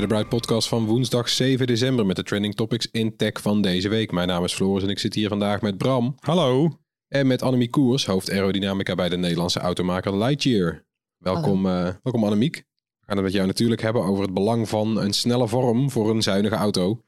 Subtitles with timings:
[0.00, 3.62] Bij de Bright Podcast van woensdag 7 december met de trending topics in tech van
[3.62, 4.12] deze week.
[4.12, 6.14] Mijn naam is Floris en ik zit hier vandaag met Bram.
[6.20, 6.78] Hallo.
[7.08, 10.86] En met Annemiek Koers, hoofd aerodynamica bij de Nederlandse automaker Lightyear.
[11.16, 12.56] Welkom, eh, welkom Annemiek.
[12.56, 16.10] We gaan het met jou natuurlijk hebben over het belang van een snelle vorm voor
[16.10, 17.02] een zuinige auto.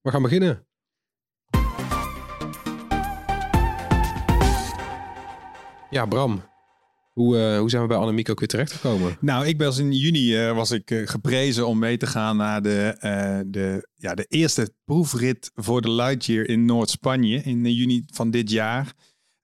[0.00, 0.66] We gaan beginnen.
[5.90, 6.47] Ja, Bram.
[7.18, 9.16] Hoe, eh, hoe zijn we bij Annemiek ook weer terechtgekomen?
[9.20, 12.62] Nou, ik was in juni eh, was ik eh, geprezen om mee te gaan naar
[12.62, 12.96] de,
[13.46, 18.92] de, ja, de eerste proefrit voor de Lightyear in Noord-Spanje in juni van dit jaar.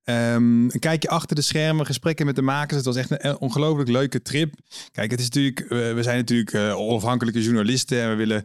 [0.02, 2.76] Ehm, een kijkje achter de schermen, gesprekken met de makers.
[2.76, 4.54] Het was echt een ongelooflijk leuke trip.
[4.92, 8.44] Kijk, het is natuurlijk, we zijn natuurlijk onafhankelijke journalisten en we willen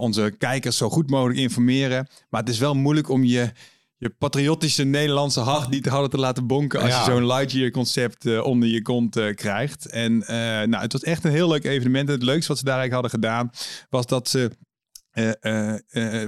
[0.00, 2.08] onze kijkers zo goed mogelijk informeren.
[2.28, 3.50] Maar het is wel moeilijk om je,
[3.98, 6.98] je patriotische Nederlandse hart niet te houden te laten bonken als Ja.
[6.98, 9.86] je zo'n Lightyear concept eh, onder je kont eh, krijgt.
[9.86, 12.08] En eh, nou, het was echt een heel leuk evenement.
[12.08, 13.50] En het leukste wat ze daar eigenlijk hadden gedaan
[13.90, 14.50] was dat ze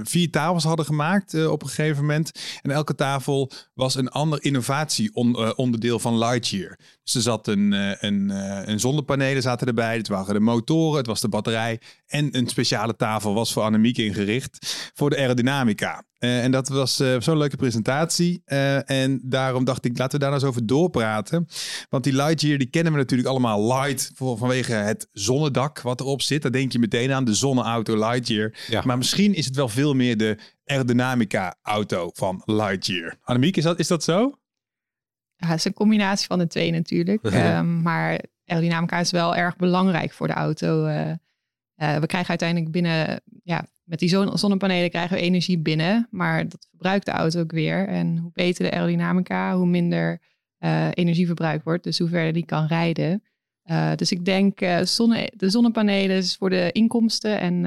[0.03, 2.31] vier tafels hadden gemaakt op een gegeven moment.
[2.61, 6.79] En elke tafel was een ander innovatieonderdeel van Lightyear.
[7.03, 7.71] Dus er zat een,
[8.05, 8.29] een,
[8.69, 9.97] een zonnepanelen zaten erbij.
[9.97, 11.81] Het waren de motoren, het was de batterij.
[12.07, 16.03] En een speciale tafel was voor Annemiek ingericht voor de aerodynamica.
[16.19, 18.41] Eh, en dat was eh, zo'n leuke presentatie.
[18.45, 21.47] Eh, en daarom dacht ik, laten we daar nou eens over doorpraten.
[21.89, 26.21] Want die Lightyear, die kennen we natuurlijk allemaal light voor, vanwege het zonnedak wat erop
[26.21, 26.41] zit.
[26.41, 28.53] Daar denk je meteen aan, de zonneauto Lightyear.
[28.67, 28.81] Ja.
[28.85, 33.17] Maar misschien is het wel veel meer de aerodynamica auto van Lightyear.
[33.21, 34.39] Annemiek, is dat, is dat zo?
[35.35, 37.23] Ja, het is een combinatie van de twee natuurlijk.
[37.29, 40.85] Ehm, maar aerodynamica is wel erg belangrijk voor de auto.
[40.85, 46.07] Eh, eh, we krijgen uiteindelijk binnen, ja, met die zon- zonnepanelen krijgen we energie binnen.
[46.11, 47.87] Maar dat verbruikt de auto ook weer.
[47.87, 50.21] En hoe beter de aerodynamica, hoe minder
[50.57, 51.83] eh, energieverbruik wordt.
[51.83, 53.23] Dus hoe verder die kan rijden.
[53.63, 57.39] Eh, dus ik denk, zonne, de zonnepanelen is voor de inkomsten.
[57.39, 57.65] En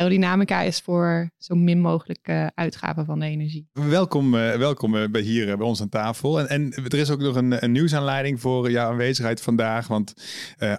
[0.00, 3.68] aerodynamica is voor zo min mogelijk eh, uitgaven van de energie.
[3.72, 6.40] Welkom, eh, welkom eh, bij hier bij ons aan tafel.
[6.40, 9.86] En, en er is ook nog een, een nieuwsaanleiding voor jouw aanwezigheid vandaag.
[9.86, 10.14] Want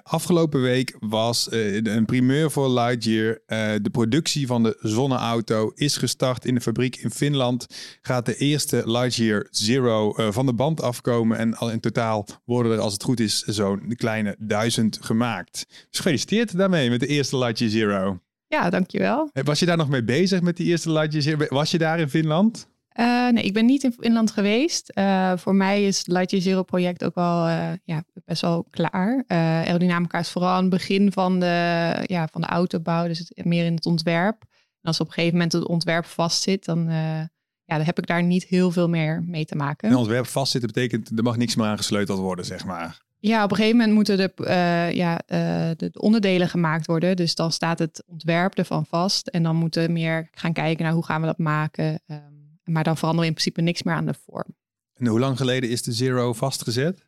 [0.04, 3.40] afgelopen week was een primeur voor Lightyear.
[3.82, 7.68] De productie van de zonneauto is gestart in de fabriek in Finland.
[8.02, 11.38] Gaat de eerste Lightyear Zero van de band afkomen.
[11.38, 15.66] En al in totaal worden er, als het goed is, zo'n kleine duizend gemaakt.
[15.90, 18.20] Dus gefeliciteerd daarmee met de eerste Lightyear Zero.
[18.52, 19.30] Ja, dankjewel.
[19.44, 21.46] Was je daar nog mee bezig met die eerste Zero?
[21.50, 22.68] Was je daar in Finland?
[22.90, 24.90] Eh, nee, ik ben niet in Finland geweest.
[24.90, 29.24] Eh, voor mij is het Lightyear Zero project ook wel eh, ja, best wel klaar.
[29.28, 33.66] Aerodynamica is vooral aan het begin van de, ja, van de autobouw, dus het, meer
[33.66, 34.42] in het ontwerp.
[34.82, 36.86] En als op een gegeven moment het ontwerp vastzit, dan,
[37.64, 39.90] ja, dan heb ik daar niet heel veel meer mee te maken.
[39.90, 43.02] Een ontwerp vastzitten betekent er mag niks meer aan gesleuteld worden, zeg maar.
[43.22, 47.16] Ja, op een gegeven moment moeten de, eh, ja, eh, de, de onderdelen gemaakt worden.
[47.16, 49.28] Dus dan staat het ontwerp ervan vast.
[49.28, 52.02] En dan moeten we meer gaan kijken naar hoe gaan we dat maken.
[52.08, 52.22] Ehm,
[52.64, 54.56] maar dan veranderen we in principe niks meer aan de vorm.
[54.94, 57.06] En hoe lang geleden is de Zero vastgezet?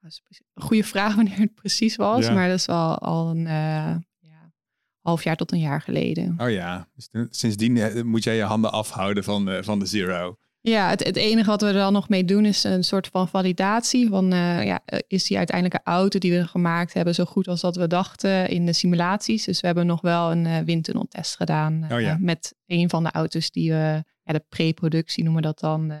[0.00, 2.26] Dat is precies- een goede vraag wanneer het precies was.
[2.26, 2.32] Ja.
[2.32, 4.52] Maar dat is wel al een eh, ja,
[5.00, 6.34] half jaar tot een jaar geleden.
[6.38, 10.36] Oh ja, dus sindsdien moet jij je handen afhouden van, van de Zero.
[10.66, 13.28] Ja, het, het enige wat we er dan nog mee doen is een soort van
[13.28, 14.08] validatie.
[14.08, 17.60] Van eh, ja, eh, is die uiteindelijke auto die we gemaakt hebben zo goed als
[17.60, 19.44] dat we dachten in de simulaties.
[19.44, 22.16] Dus we hebben nog wel een eh, windtunneltest gedaan Oh ja.
[22.20, 25.92] met een van de auto's die we, ja, de pre-productie noemen we dat dan,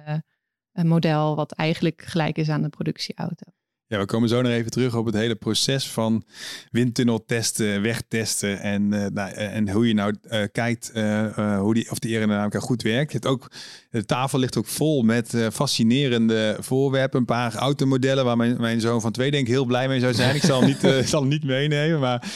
[0.72, 3.52] een model wat eigenlijk gelijk is aan de productieauto.
[3.98, 6.24] We komen zo nog even terug op het hele proces van
[6.70, 11.90] windtunnel testen, wegtesten en, uh, nou, en hoe je nou uh, kijkt uh, hoe die,
[11.90, 13.12] of die aerodynamica goed werkt.
[13.12, 13.50] Het ook,
[13.90, 19.00] de tafel ligt ook vol met fascinerende voorwerpen, een paar automodellen waar mijn, mijn zoon
[19.00, 20.34] van twee denk ik heel blij mee zou zijn.
[20.34, 20.80] Ik zal hem niet,
[21.10, 22.32] zal hem niet meenemen, maar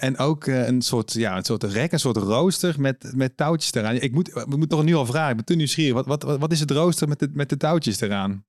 [0.00, 3.94] en ook een soort, ja, een soort rek, een soort rooster met, met touwtjes eraan.
[3.94, 6.04] Ik moet, we moeten toch nu al vragen, ik ben te nieuwsgierig.
[6.04, 8.46] Wat, wat, wat is het rooster met de, met de touwtjes eraan?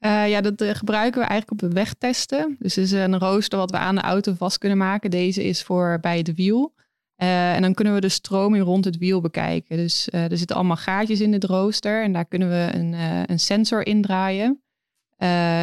[0.00, 2.56] Uh, ja, dat uh, gebruiken we eigenlijk op de wegtesten.
[2.58, 5.10] Dus het is een rooster wat we aan de auto vast kunnen maken.
[5.10, 6.74] Deze is voor bij het wiel.
[7.16, 9.76] En dan kunnen we de stroming rond het wiel bekijken.
[9.76, 12.02] Dus er zitten allemaal gaatjes in het rooster.
[12.02, 12.92] En daar kunnen we een,
[13.30, 14.62] een sensor indraaien.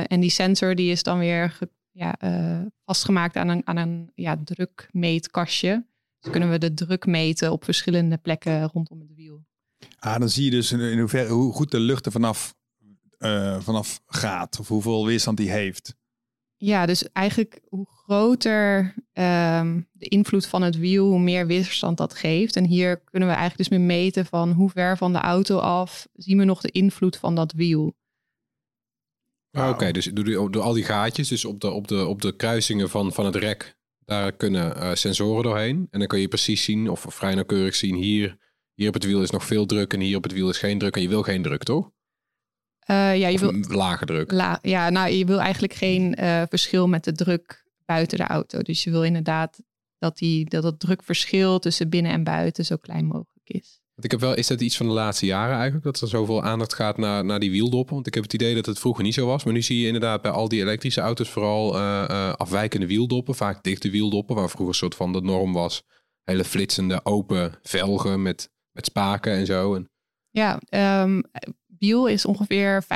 [0.08, 1.58] en die sensor die is dan weer
[2.86, 5.86] vastgemaakt aan een, aan een ja, drukmeetkastje.
[6.20, 9.46] Dus kunnen we de druk meten op verschillende plekken rondom het wiel.
[10.00, 12.57] Ah, dan zie je dus in, in hoeverre, hoe goed de lucht er vanaf
[13.20, 15.96] uh, vanaf gaat of hoeveel weerstand die heeft.
[16.60, 22.14] Ja, dus eigenlijk hoe groter um, de invloed van het wiel, hoe meer weerstand dat
[22.14, 22.56] geeft.
[22.56, 26.08] En hier kunnen we eigenlijk dus meer meten van hoe ver van de auto af
[26.14, 27.96] zien we nog de invloed van dat wiel.
[29.50, 29.70] Wow.
[29.70, 32.90] Oké, dus door, door, al die gaatjes, dus op de, op de, op de kruisingen
[32.90, 35.88] van, van het rek, daar kunnen uh, sensoren doorheen.
[35.92, 38.38] En dan kun je precies zien, of vrij nauwkeurig zien, hier,
[38.74, 40.80] hier op het wiel is nog veel druk en hier op het wiel is geen
[40.80, 40.96] druk.
[40.96, 41.92] En je wil geen druk, toch?
[42.92, 44.32] Uh, ja, je wil lage druk.
[44.32, 48.62] La, ja, nou, je wil eigenlijk geen uh, verschil met de druk buiten de auto.
[48.62, 49.62] Dus je wil inderdaad
[49.98, 53.82] dat, die, dat het drukverschil tussen binnen en buiten zo klein mogelijk is.
[53.94, 56.44] Want ik heb wel, is dat iets van de laatste jaren eigenlijk, dat er zoveel
[56.44, 57.94] aandacht gaat naar, naar die wieldoppen?
[57.94, 59.44] Want ik heb het idee dat het vroeger niet zo was.
[59.44, 63.64] Maar nu zie je inderdaad bij al die elektrische auto's vooral uh, afwijkende wieldoppen, vaak
[63.64, 65.84] dichte wieldoppen, waar vroeger een soort van de norm was.
[66.24, 69.76] Hele flitsende, open velgen met, met spaken en zo.
[69.76, 69.90] En...
[70.30, 70.60] Ja,
[71.04, 71.24] um,
[71.80, 72.88] wiel is ongeveer 25%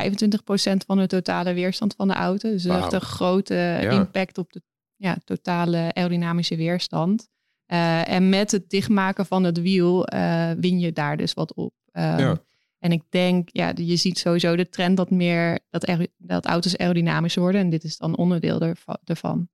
[0.86, 2.50] van de totale weerstand van de auto.
[2.50, 4.62] Dus dat heeft een grote impact op de
[4.96, 7.30] ja, totale aerodynamische weerstand.
[7.68, 11.74] Uh, en met het dichtmaken van het wiel uh, win je daar dus wat op.
[11.92, 12.42] Um, ja.
[12.80, 17.36] En ik denk, ja, je ziet sowieso de trend dat meer dat, dat auto's aerodynamisch
[17.36, 17.62] worden.
[17.62, 19.50] En dit is dan onderdeel ervan.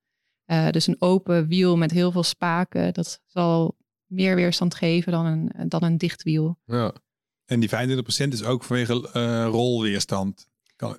[0.46, 5.26] Uh, dus een open wiel met heel veel spaken, dat zal meer weerstand geven dan
[5.26, 6.60] een, dan een dicht wiel.
[6.66, 6.94] Ja.
[7.48, 10.48] En die 25% is ook vanwege uh, rolweerstand.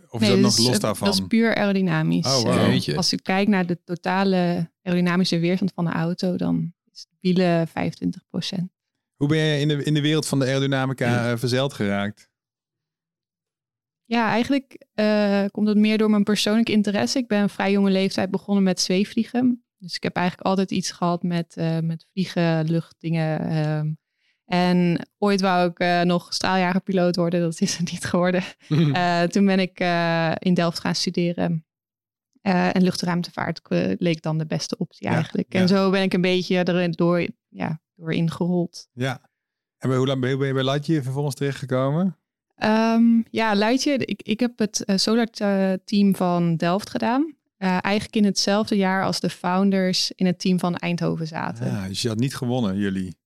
[0.09, 1.09] Of is dat nog los daarvan?
[1.09, 2.27] Dat is puur aerodynamisch.
[2.27, 2.89] Oh, wow.
[2.89, 7.69] uh, als je kijkt naar de totale aerodynamische weerstand van de auto, dan is wielen
[7.69, 7.73] 25%.
[9.17, 12.31] Hoe ben je in de, in de wereld van de aerodynamica uh, verzeild geraakt?
[14.05, 17.19] Ja, eigenlijk uh, komt het meer door mijn persoonlijke interesse.
[17.19, 19.65] Ik ben een vrij jonge leeftijd begonnen met zweefvliegen.
[19.79, 23.99] Dus ik heb eigenlijk altijd iets gehad met, uh, met vliegen, luchtdingen.
[24.49, 27.41] En ooit wou ik uh, nog straaljagerpiloot worden.
[27.41, 28.43] Dat is het niet geworden.
[28.69, 31.67] Uh, toen ben ik uh, in Delft gaan studeren.
[32.43, 33.61] en luchtruimtevaart
[33.99, 35.53] leek dan de beste optie ja, eigenlijk.
[35.53, 35.61] Ja.
[35.61, 38.89] En zo ben ik een beetje erin door, ja, door ingerold.
[38.93, 39.21] Ja.
[39.79, 42.17] En hoe lang ben je bij Lightyear vervolgens terechtgekomen?
[42.65, 44.01] Um, ja, Lightyear.
[44.01, 45.29] Ik, ik heb het Solar
[45.85, 47.35] team van Delft gedaan.
[47.59, 51.67] eigenlijk in hetzelfde jaar als de founders in het team van Eindhoven zaten.
[51.67, 53.17] Ja, dus je had niet gewonnen, jullie?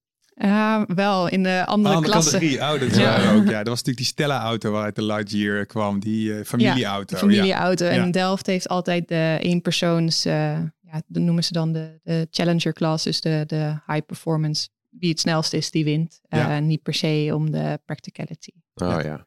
[0.45, 2.59] Ja, wel in de andere, andere klasse.
[2.61, 3.33] Oh, dat ja.
[3.33, 3.45] ook.
[3.45, 7.15] Ja, dat was natuurlijk die Stella-auto waaruit de Lightyear kwam, die uh, familieauto.
[7.15, 7.87] Ja, familieauto.
[7.87, 10.33] En Delft heeft altijd de eenpersoons, uh,
[10.81, 14.69] ja, dat noemen ze dan de, de Challenger class, dus de, de high performance.
[14.91, 16.21] Wie het snelst is, die wint.
[16.29, 18.51] Uh, niet per se om de practicality.
[18.75, 19.27] Oh ja.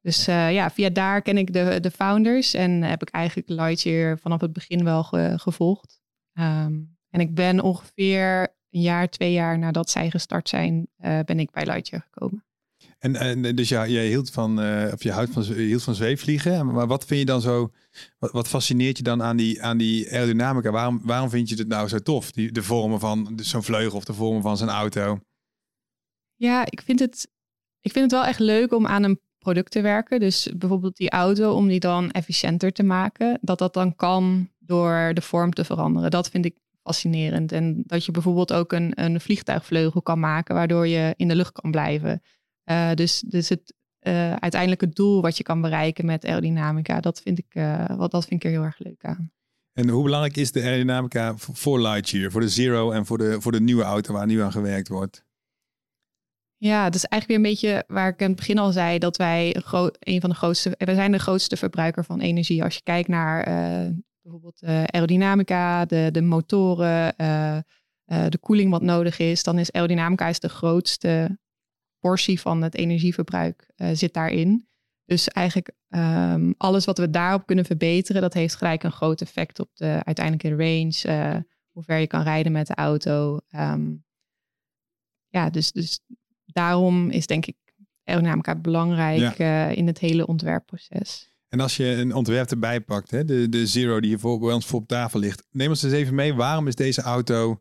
[0.00, 4.40] Dus ja, via daar ken ik de, de founders en heb ik eigenlijk Lightyear vanaf
[4.40, 6.00] het begin wel ge, gevolgd.
[6.38, 11.38] Um, en ik ben ongeveer een jaar, twee jaar nadat zij gestart zijn, uh, ben
[11.38, 12.44] ik bij Lightyear gekomen.
[12.98, 15.94] En, en dus ja, jij hield van, uh, of je houdt van, je hield van
[15.94, 16.66] zweefvliegen.
[16.66, 17.70] Maar wat vind je dan zo,
[18.18, 20.70] wat, wat fascineert je dan aan die, aan die aerodynamica?
[20.70, 22.32] Waarom, waarom vind je het nou zo tof?
[22.32, 25.20] Die, de vormen van zo'n vleugel of de vormen van zijn auto?
[26.34, 27.28] Ja, ik vind, het,
[27.80, 30.20] ik vind het wel echt leuk om aan een product te werken.
[30.20, 33.38] Dus bijvoorbeeld die auto, om die dan efficiënter te maken.
[33.40, 36.10] Dat dat dan kan door de vorm te veranderen.
[36.10, 36.54] Dat vind ik
[36.84, 37.52] fascinerend.
[37.52, 41.52] En dat je bijvoorbeeld ook een, een vliegtuigvleugel kan maken, waardoor je in de lucht
[41.52, 42.22] kan blijven.
[42.70, 43.74] Uh, dus, dus het
[44.06, 48.26] uh, uiteindelijke doel wat je kan bereiken met aerodynamica, dat vind ik, uh, wat, dat
[48.26, 49.32] vind ik er heel erg leuk aan.
[49.72, 53.52] En hoe belangrijk is de aerodynamica voor Lightyear, voor de Zero en voor de, voor
[53.52, 55.24] de nieuwe auto waar nu aan gewerkt wordt?
[56.56, 59.16] Ja, dat is eigenlijk weer een beetje waar ik in het begin al zei, dat
[59.16, 59.62] wij
[59.98, 62.64] een van de grootste, wij zijn de grootste verbruiker van energie.
[62.64, 63.46] Als je kijkt naar
[64.24, 67.56] bijvoorbeeld uh, aerodynamica, de, de motoren, uh,
[68.06, 71.38] uh, de koeling wat nodig is, dan is aerodynamica is de grootste
[71.98, 74.68] portie van het energieverbruik zit daarin.
[75.04, 79.60] Dus eigenlijk ehm, alles wat we daarop kunnen verbeteren, dat heeft gelijk een groot effect
[79.60, 81.40] op de uiteindelijke range, uh,
[81.70, 83.38] hoe ver je kan rijden met de auto.
[83.48, 83.94] Ehm,
[85.28, 86.00] ja, dus, dus
[86.44, 87.56] daarom is denk ik
[88.04, 91.33] aerodynamica belangrijk uh, in het hele ontwerpproces.
[91.54, 94.52] En als je een ontwerp erbij pakt, hè, de, de Zero die hier voor, bij
[94.52, 96.34] ons voor op tafel ligt, neem ons eens even mee.
[96.34, 97.60] Waarom is deze auto,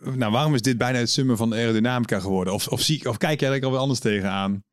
[0.00, 2.52] nou waarom is dit bijna het summen van de aerodynamica geworden?
[2.52, 4.64] Of, of, zie, of kijk je eigenlijk alweer anders tegenaan?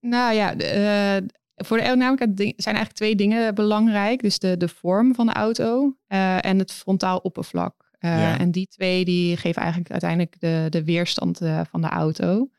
[0.00, 1.26] Nou ja, uh,
[1.56, 4.22] voor de aerodynamica zijn eigenlijk twee dingen belangrijk.
[4.22, 7.90] Dus de, de vorm van de auto uh, en het frontaal oppervlak.
[8.00, 11.38] Uh, En die twee die geven eigenlijk uiteindelijk de, de weerstand
[11.70, 12.50] van de auto.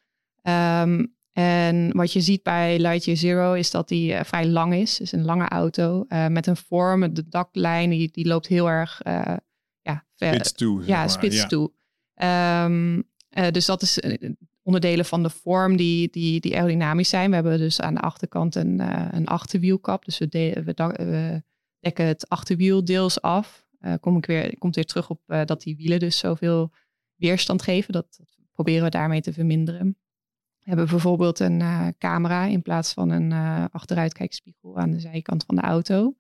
[0.44, 4.98] Um, en wat je ziet bij Lightyear Zero is dat die vrij lang is.
[4.98, 7.14] Dus een lange auto met een vorm.
[7.14, 9.02] De daklijn die, die loopt heel erg
[9.82, 10.86] ja, ver, spits toe.
[10.86, 11.48] Ja, spits ja.
[11.48, 11.72] toe.
[12.66, 13.04] Um,
[13.52, 14.00] dus dat is
[14.64, 17.30] onderdelen van de vorm die, die, die aerodynamisch zijn.
[17.30, 20.06] We hebben dus aan de achterkant een, uh, een achterwielkap.
[20.06, 21.44] Dus we, de, we, we,
[21.80, 23.68] dekken het achterwiel deels af.
[23.82, 26.72] Uh, kom ik weer, komt weer terug op uh, dat die wielen dus zoveel
[27.16, 27.94] weerstand geven.
[27.94, 29.98] Dat, dat, proberen we daarmee te verminderen.
[30.64, 31.64] Hebben bijvoorbeeld een
[31.98, 33.32] camera in plaats van een
[33.72, 36.16] achteruitkijkspiegel aan de zijkant van de auto.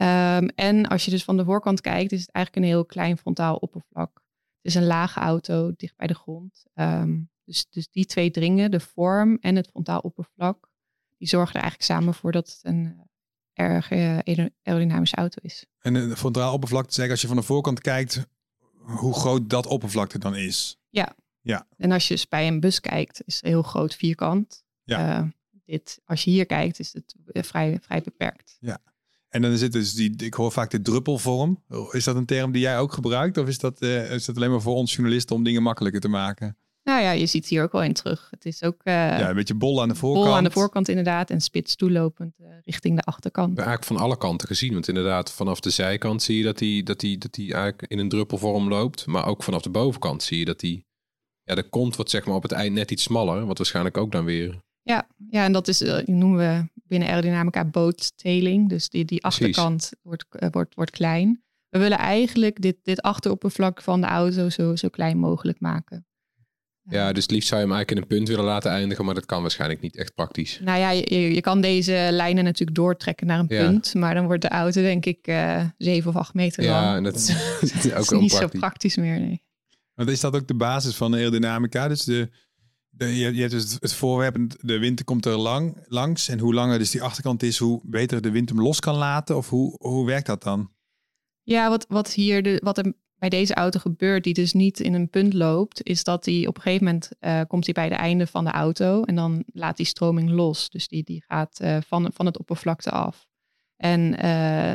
[0.00, 3.18] Um, en als je dus van de voorkant kijkt, is het eigenlijk een heel klein
[3.18, 4.14] frontaal oppervlak.
[4.14, 6.64] Het is een lage auto, dicht bij de grond.
[6.74, 10.70] Um, dus, dus die twee dringen, de vorm en het frontaal oppervlak,
[11.16, 13.04] die zorgen er eigenlijk samen voor dat het een
[13.52, 15.66] eh, erg uh, aerodynamische auto is.
[15.78, 18.26] En het frontaal oppervlak, zeg als je van de voorkant kijkt,
[18.78, 20.78] hoe groot dat oppervlakte dan is.
[20.88, 21.14] Ja.
[21.48, 21.66] Ja.
[21.76, 24.64] En als je dus bij een bus kijkt, is het heel groot vierkant.
[24.84, 25.18] Ja.
[25.18, 25.28] Uh,
[25.64, 27.14] dit, als je hier kijkt, is het
[27.46, 28.56] vrij, vrij beperkt.
[28.60, 28.78] Ja.
[29.28, 31.64] En dan zit dus die, ik hoor vaak de druppelvorm.
[31.90, 33.38] Is dat een term die jij ook gebruikt?
[33.38, 36.08] Of is dat, uh, is dat alleen maar voor ons journalisten om dingen makkelijker te
[36.08, 36.56] maken?
[36.82, 38.28] Nou ja, je ziet hier ook wel in terug.
[38.30, 38.80] Het is ook...
[38.84, 40.24] Uh, ja, een beetje bol aan de voorkant.
[40.24, 43.56] Bol aan de voorkant inderdaad en spits toelopend uh, richting de achterkant.
[43.56, 44.72] Eigenlijk van alle kanten gezien.
[44.72, 47.98] Want inderdaad, vanaf de zijkant zie je dat hij dat die, dat die eigenlijk in
[47.98, 49.06] een druppelvorm loopt.
[49.06, 50.82] Maar ook vanaf de bovenkant zie je dat hij...
[51.48, 53.46] Ja, de kont wordt zeg maar op het eind net iets smaller.
[53.46, 54.60] Wat waarschijnlijk ook dan weer...
[54.82, 58.68] Ja, ja en dat is, uh, noemen we binnen aerodynamica boottailing.
[58.68, 61.42] Dus die, die achterkant wordt, wordt, wordt klein.
[61.68, 66.06] We willen eigenlijk dit, dit achteroppervlak van de auto zo, zo klein mogelijk maken.
[66.90, 69.14] Ja, dus het liefst zou je hem eigenlijk in een punt willen laten eindigen, maar
[69.14, 70.60] dat kan waarschijnlijk niet echt praktisch.
[70.62, 74.42] Nou ja, je, je kan deze lijnen natuurlijk doortrekken naar een punt, maar dan wordt
[74.42, 76.84] de auto denk ik uh, zeven of acht meter lang.
[76.84, 79.42] Ja, en dat is, ook is niet zo praktisch meer, nee.
[79.98, 81.88] Want is dat ook de basis van de aerodynamica?
[81.88, 82.30] Dus de,
[82.96, 86.28] je, hebt dus het voorwerp, de wind komt er lang, langs.
[86.28, 89.36] En hoe langer dus die achterkant is, hoe beter de wind hem los kan laten?
[89.36, 90.70] Of hoe, hoe werkt dat dan?
[91.42, 94.94] Ja, wat, wat hier de, wat er bij deze auto gebeurt, die dus niet in
[94.94, 97.94] een punt loopt, is dat hij op een gegeven moment uh, komt hij bij de
[97.94, 100.70] einde van de auto en dan laat die stroming los.
[100.70, 103.26] Dus die, die gaat uh, van, van het oppervlakte af.
[103.76, 104.72] En uh,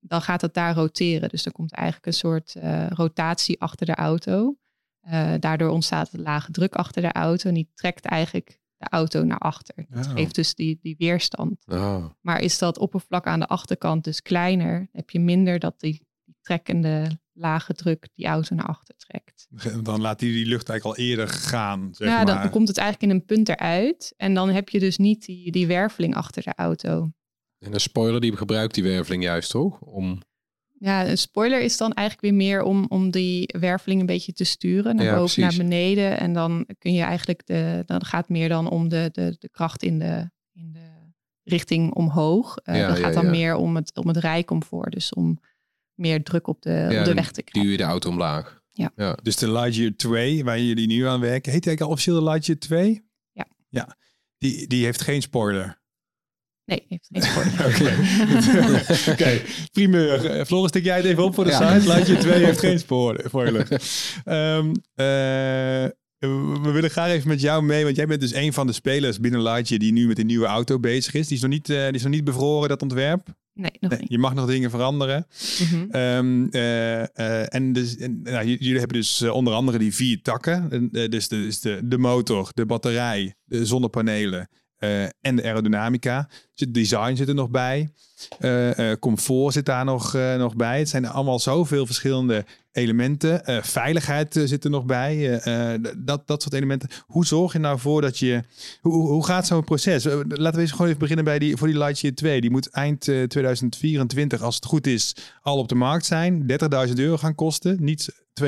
[0.00, 1.28] dan gaat het daar roteren.
[1.28, 2.56] Dus er komt eigenlijk een soort
[2.88, 4.56] rotatie achter de auto.
[5.38, 9.38] daardoor ontstaat een lage druk achter de auto en die trekt eigenlijk de auto naar
[9.38, 9.86] achter.
[9.88, 10.12] Dat oh.
[10.12, 11.56] geeft dus die, die weerstand.
[11.66, 12.04] Oh.
[12.20, 16.36] Maar is dat oppervlak aan de achterkant dus kleiner, heb je minder dat die, die
[16.40, 19.46] trekkende lage druk die auto naar achter trekt.
[19.84, 21.88] Dan laat hij die lucht eigenlijk al eerder gaan.
[21.94, 22.26] Zeg ja, maar.
[22.26, 24.14] dan komt het eigenlijk in een punt eruit.
[24.16, 27.10] En dan heb je dus niet die, die werveling achter de auto.
[27.60, 29.80] En de spoiler die gebruikt die werveling juist toch?
[29.80, 30.20] Om...
[30.78, 34.44] Ja, een spoiler is dan eigenlijk weer meer om, om die werveling een beetje te
[34.44, 34.96] sturen.
[34.96, 35.56] Naar Ja, boven, precies.
[35.58, 36.18] naar beneden.
[36.18, 37.82] En dan kun je eigenlijk de.
[37.86, 41.12] Dan gaat het meer dan om de, de, de kracht in de, in de
[41.44, 42.56] richting omhoog.
[42.56, 43.30] Eh Ja, dan ja, gaat dan ja.
[43.30, 44.92] meer om het, om het rijcomfort.
[44.92, 45.40] Dus om
[45.94, 47.62] meer druk op de, Ja, op de weg te krijgen.
[47.62, 48.62] duw je de auto omlaag.
[48.70, 48.92] Ja.
[48.96, 49.18] ja.
[49.22, 53.04] Dus de Lightyear 2, waar jullie nu aan werken, heet hij officieel de Lightyear 2?
[53.32, 53.46] Ja.
[53.68, 53.96] Ja,
[54.38, 55.79] die, die heeft geen spoiler.
[56.70, 57.66] Nee, heeft geen spoiler.
[57.70, 59.40] Oké, Oké,
[59.72, 60.26] primeur.
[60.30, 61.78] Eh, Floris, tik jij het even op voor de Ja.
[61.80, 61.88] site.
[61.92, 63.68] Lightyear 2 heeft geen spoor- spoiler.
[64.24, 68.66] Ehm, eh, we willen graag even met jou mee, want jij bent dus een van
[68.66, 71.26] de spelers binnen Lightyear die nu met een nieuwe auto bezig is.
[71.26, 73.26] Die is nog niet, eh, die is nog niet bevroren, dat ontwerp.
[73.54, 74.10] Nee, nog Nee, niet.
[74.10, 75.26] je mag nog dingen veranderen.
[75.60, 75.90] Mhm.
[75.90, 80.70] Ehm, eh, eh, en dus, en, nou, jullie hebben dus onder andere die vier takken.
[80.70, 84.48] En, dus de, dus de, de motor, de batterij, de zonnepanelen
[84.80, 86.28] eh, en de aerodynamica.
[86.54, 87.92] Dus design zit er nog bij.
[88.40, 90.78] Uh, comfort zit daar nog, nog bij.
[90.78, 93.42] Het zijn allemaal zoveel verschillende elementen.
[93.50, 95.40] Uh, veiligheid zit er nog bij.
[95.98, 96.88] dat, dat soort elementen.
[97.06, 98.42] Hoe zorg je nou voor dat je...
[98.80, 100.04] Hoe, hoe gaat zo'n proces?
[100.04, 102.40] laten we eens gewoon even beginnen bij die, voor die Lightyear 2.
[102.40, 106.46] Die moet eind 2024, als het goed is, al op de markt zijn.
[106.86, 107.76] 30.000 euro gaan kosten.
[107.80, 108.08] Niet
[108.44, 108.46] 2.500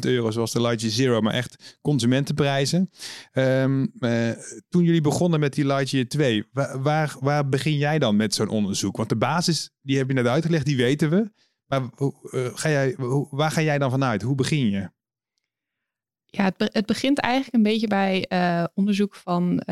[0.00, 2.90] euro zoals de Lightyear Zero, maar echt consumentenprijzen.
[3.32, 3.92] Um,
[4.68, 8.48] toen jullie begonnen met die Lightyear 2, waar, waar, waar begin jij dan met zo'n
[8.48, 8.96] onderzoek?
[8.96, 11.30] Want de basis, die heb je net uitgelegd, die weten we.
[11.72, 12.94] Maar uh, ga jij,
[13.30, 14.22] waar ga jij dan vanuit?
[14.22, 14.90] Hoe begin je?
[16.24, 19.62] Ja, het, het begint eigenlijk een beetje bij uh, onderzoek van,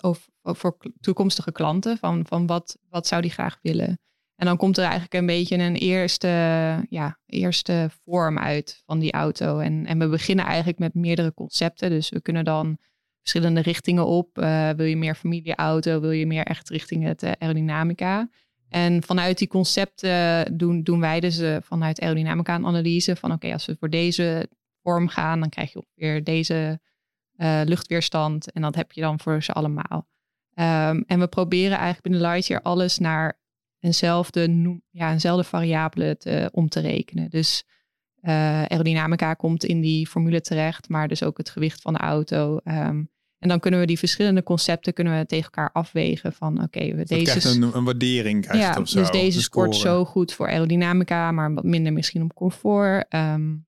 [0.00, 1.98] over, voor toekomstige klanten.
[1.98, 4.00] Van, van wat, wat zou die graag willen?
[4.34, 6.28] En dan komt er eigenlijk een beetje een eerste,
[6.88, 9.58] ja, eerste vorm uit van die auto.
[9.58, 11.90] En, en we beginnen eigenlijk met meerdere concepten.
[11.90, 12.78] Dus we kunnen dan
[13.20, 14.36] verschillende richtingen op.
[14.76, 16.00] Wil je meer familieauto?
[16.00, 18.28] Wil je meer echt richting het aerodynamica?
[18.68, 23.52] En vanuit die concepten doen, doen wij dus uh, vanuit aerodynamica een analyse van oké,
[23.52, 24.48] als we voor deze
[24.82, 26.80] vorm gaan, dan krijg je ongeveer deze
[27.36, 28.52] uh, luchtweerstand.
[28.52, 30.08] En dat heb je dan voor ze allemaal.
[30.54, 33.40] Um, en we proberen eigenlijk binnen Lightyear alles naar
[33.80, 37.30] eenzelfde, ja, eenzelfde variabele te, om te rekenen.
[37.30, 37.64] Dus
[38.22, 42.60] uh, aerodynamica komt in die formule terecht, maar dus ook het gewicht van de auto.
[42.64, 46.64] Um, en dan kunnen we die verschillende concepten kunnen we tegen elkaar afwegen van oké,
[46.64, 48.98] okay, we deze een, een waardering krijgt ja, of zo.
[48.98, 53.14] Dus deze sport zo goed voor aerodynamica, maar wat minder misschien op comfort.
[53.14, 53.66] Um,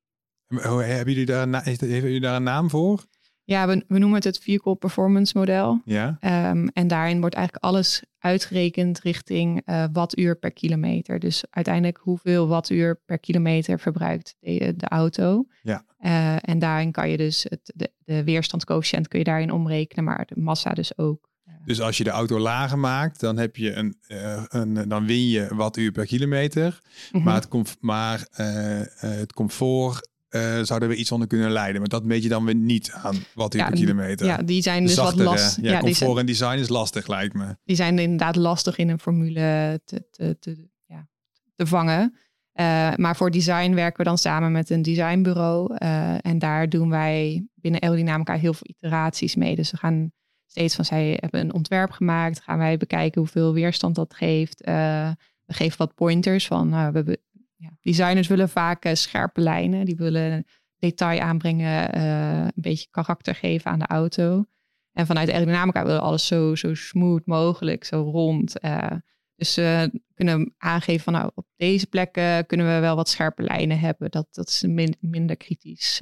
[0.48, 3.04] hebben jullie daar, hebben jullie daar een naam voor?
[3.50, 5.80] Ja, we, we noemen het het vehicle performance model.
[5.84, 6.18] Ja.
[6.50, 11.18] Um, en daarin wordt eigenlijk alles uitgerekend richting uh, wattuur per kilometer.
[11.18, 15.46] Dus uiteindelijk hoeveel wattuur per kilometer verbruikt de, de auto.
[15.62, 15.84] Ja.
[16.00, 20.26] Uh, en daarin kan je dus het, de, de weerstandscoëfficiënt kun je daarin omrekenen, maar
[20.26, 21.28] de massa dus ook.
[21.64, 25.28] Dus als je de auto lager maakt, dan heb je een, uh, een dan win
[25.28, 26.80] je wattuur per kilometer.
[26.82, 27.22] Mm -hmm.
[27.22, 28.26] Maar, het, comf maar
[28.96, 31.80] het comfort uh, zouden we iets onder kunnen leiden.
[31.80, 34.26] Maar dat meet je dan weer niet aan wat ja, per kilometer.
[34.26, 35.64] Ja, die zijn dus wat lastig.
[35.64, 37.56] Ja, ja, comfort zijn, en design is lastig, lijkt me.
[37.64, 41.08] Die zijn inderdaad lastig in een formule te, te, te, ja,
[41.54, 42.14] te vangen.
[42.54, 45.76] Uh, maar voor design werken we dan samen met een designbureau.
[45.78, 49.56] Uh, en daar doen wij binnen aerodynamica heel veel iteraties mee.
[49.56, 50.12] Dus we gaan
[50.46, 52.40] steeds van, zij hebben een ontwerp gemaakt.
[52.40, 54.60] Gaan wij bekijken hoeveel weerstand dat geeft.
[54.64, 57.20] we geven wat pointers van, we
[57.60, 59.84] ja, designers willen vaak uh, scherpe lijnen.
[59.84, 60.46] Die willen
[60.78, 64.44] detail aanbrengen, uh, een beetje karakter geven aan de auto.
[64.92, 68.64] En vanuit aerodynamica willen alles zo, zo smooth mogelijk, zo rond.
[68.64, 68.86] Uh,
[69.36, 73.78] dus we kunnen aangeven van nou, op deze plekken kunnen we wel wat scherpe lijnen
[73.78, 74.10] hebben.
[74.10, 76.00] Dat, dat is min, minder kritisch.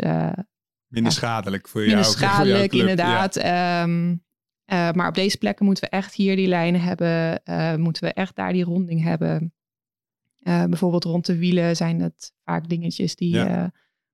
[0.86, 1.94] minder schadelijk voor jou.
[1.94, 3.34] Minder schadelijk, inderdaad.
[3.34, 3.82] Ja.
[3.82, 4.24] Um,
[4.66, 7.40] maar op deze plekken moeten we echt hier die lijnen hebben.
[7.80, 9.52] moeten we echt daar die ronding hebben.
[10.40, 13.62] Uh, bijvoorbeeld rond de wielen zijn het vaak dingetjes die ja.
[13.62, 13.68] uh,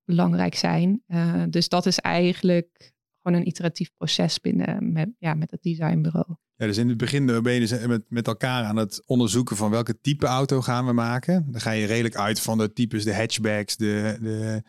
[0.04, 1.02] belangrijk zijn.
[1.06, 6.36] Uh, dus dat is eigenlijk gewoon een iteratief proces binnen met, ja, met het designbureau.
[6.56, 9.70] Ja, dus in het begin ben je dus met, met elkaar aan het onderzoeken van
[9.70, 11.46] welke type auto gaan we maken.
[11.50, 14.62] Dan ga je redelijk uit van de types, de hatchbacks, de, de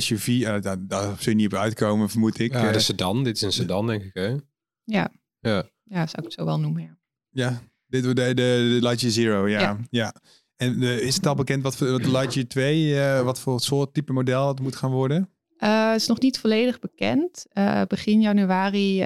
[0.00, 0.42] SUV.
[0.62, 2.52] daar, daar zul je niet op uitkomen, vermoed ik.
[2.52, 3.24] Ja, de sedan.
[3.24, 4.14] Dit is een sedan, denk ik.
[4.14, 4.36] Hè?
[4.84, 5.12] Ja.
[5.40, 5.68] Ja.
[5.82, 6.82] ja, zou ik het zo wel noemen.
[6.82, 6.96] Ja,
[7.30, 9.60] ja dit wordt de, de, de Lightyear Zero, ja.
[9.60, 9.78] ja.
[9.90, 10.14] ja.
[10.58, 13.94] En uh, is het al bekend wat, wat de Lightyear 2, uh, wat voor soort
[13.94, 15.30] type model het moet gaan worden?
[15.58, 17.46] Uh, het is nog niet volledig bekend.
[17.88, 19.04] begin januari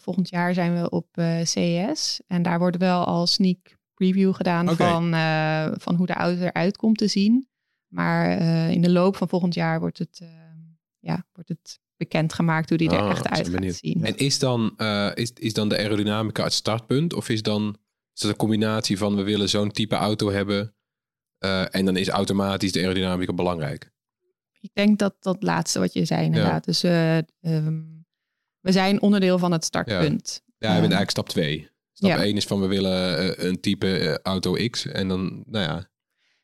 [0.00, 1.06] volgend jaar zijn we op
[1.42, 2.20] CES.
[2.26, 4.90] En daar wordt wel al sneak preview gedaan okay.
[4.90, 5.10] van,
[5.80, 7.48] van hoe de auto eruit komt te zien.
[7.88, 10.22] Maar in de loop van volgend jaar wordt het,
[10.98, 14.04] ja, wordt het bekendgemaakt hoe die er oh, echt uit gaat zien.
[14.04, 14.76] En is dan,
[15.14, 17.14] is, is dan de aerodynamica het startpunt?
[17.14, 17.76] Of is dan
[18.14, 20.74] is dat een combinatie van we willen zo'n type auto hebben
[21.40, 23.90] uh, en dan is automatisch de aerodynamica belangrijk.
[24.60, 26.66] Ik denk dat dat laatste wat je zei inderdaad.
[26.66, 26.72] Ja.
[26.72, 28.06] Dus uh, um,
[28.60, 30.42] we zijn onderdeel van het startpunt.
[30.44, 31.70] Ja, ja je bent eigenlijk stap 2.
[31.92, 32.36] Stap 1 ja.
[32.36, 34.86] is van we willen uh, een type auto X.
[34.86, 35.90] En dan, nou ja.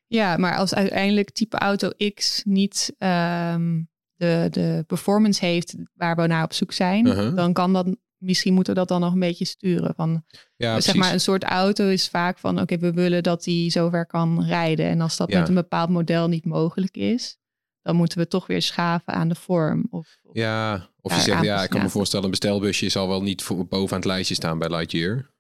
[0.06, 6.26] Ja, maar als uiteindelijk type auto X niet um, de, de performance heeft waar we
[6.26, 7.36] naar op zoek zijn, uh -huh.
[7.36, 9.94] dan kan dat misschien moeten we dat dan nog een beetje sturen.
[9.94, 10.24] Van,
[10.56, 14.06] ja, zeg maar, een soort auto is vaak van, oké, we willen dat die zover
[14.06, 14.86] kan rijden.
[14.86, 15.38] En als dat ja.
[15.38, 17.38] met een bepaald model niet mogelijk is,
[17.82, 19.86] dan moeten we toch weer schaven aan de vorm.
[19.90, 23.22] Of, of ja, of je zegt, ja, ik kan me voorstellen, een bestelbusje zal wel
[23.22, 25.32] niet voor, bovenaan het lijstje staan bij Lightyear.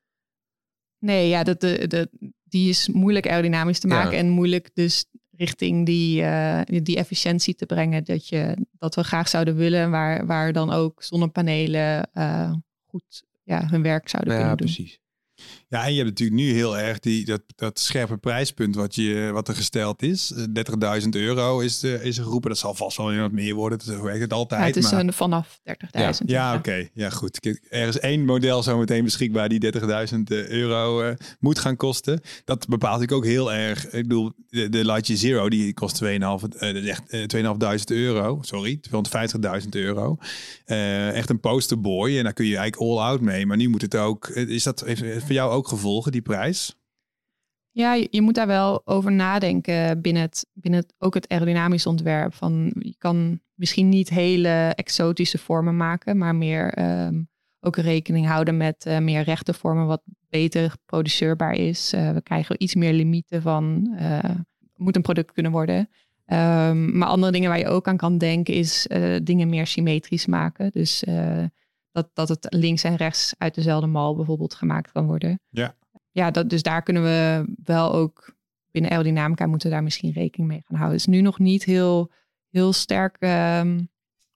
[0.98, 2.10] Nee, ja, dat, de, de,
[2.44, 4.18] die is moeilijk aerodynamisch te maken ja.
[4.18, 5.04] en moeilijk dus
[5.36, 10.26] richting die, uh, die efficiëntie te brengen dat, je, dat we graag zouden willen, waar,
[10.26, 12.52] waar dan ook zonnepanelen uh,
[12.94, 14.66] goed ja, hun werk zouden ja, kunnen doen.
[14.66, 15.00] Precies.
[15.68, 19.30] Ja, en je hebt natuurlijk nu heel erg die, dat, dat scherpe prijspunt wat, je,
[19.32, 20.32] wat er gesteld is.
[20.32, 22.50] Eh, 30.000 euro is, uh, is er geroepen.
[22.50, 23.78] Dat zal vast wel weer wat meer worden.
[23.84, 24.60] Dat werkt het altijd.
[24.60, 25.00] Ja, het is maar...
[25.00, 25.74] een vanaf 30.000.
[25.90, 26.88] Ja, ja oké.
[26.92, 27.46] Ja, goed.
[27.68, 32.20] Er is één model zometeen beschikbaar die 30.000 euro eh, moet gaan kosten.
[32.44, 33.84] Dat bepaalt ik ook heel erg.
[33.84, 37.02] Ik bedoel, de, de Lightyear Zero die kost 2.500 uh, echt,
[37.36, 38.38] 2.500 euro.
[38.42, 38.80] Sorry,
[39.60, 40.16] 250.000 euro.
[40.64, 42.16] Eh, echt een posterboy.
[42.16, 43.46] En daar kun je eigenlijk all out mee.
[43.46, 44.28] Maar nu moet het ook...
[44.28, 44.84] Is dat
[45.34, 46.76] jou ook gevolgen, die prijs?
[47.70, 52.34] Ja, je, moet daar wel over nadenken binnen, het, binnen het, ook het aerodynamisch ontwerp.
[52.34, 57.22] Van, je kan misschien niet hele exotische vormen maken, maar meer ehm,
[57.60, 61.94] ook rekening houden met uh, meer rechte vormen, wat beter produceerbaar is.
[61.94, 64.18] Uh, we krijgen iets meer limieten van, uh,
[64.76, 65.88] moet een product kunnen worden.
[66.26, 68.86] Um, maar andere dingen waar je ook aan kan denken is
[69.22, 70.70] dingen meer symmetrisch maken.
[70.70, 71.04] Dus
[71.94, 75.40] dat, dat het links en rechts uit dezelfde mal bijvoorbeeld gemaakt kan worden.
[75.48, 75.74] Ja.
[76.10, 78.34] Ja, dat, dus daar kunnen we wel ook
[78.70, 80.98] binnen aerodynamica moeten we daar misschien rekening mee gaan houden.
[80.98, 82.10] Het is nu nog niet heel,
[82.50, 83.88] heel sterk um,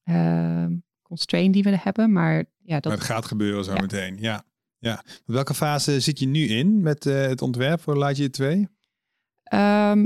[0.04, 0.66] uh,
[1.02, 2.84] constraint die we hebben, maar ja, dat...
[2.84, 3.80] Maar het gaat gebeuren zo ja.
[3.80, 4.44] meteen, ja.
[4.78, 5.04] ja.
[5.24, 8.54] Welke fase zit je nu in met uh, het ontwerp voor Lightyear 2?
[8.58, 8.68] Um,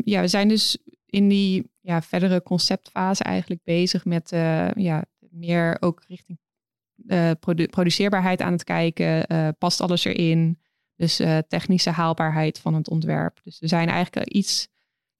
[0.04, 5.76] ja, we zijn dus in die ja, verdere conceptfase eigenlijk bezig met uh, ja, meer
[5.80, 6.38] ook richting
[7.40, 9.32] produ produceerbaarheid aan het kijken.
[9.32, 10.60] Uh, past alles erin?
[10.96, 13.40] Dus uh, technische haalbaarheid van het ontwerp.
[13.42, 14.68] Dus we zijn eigenlijk iets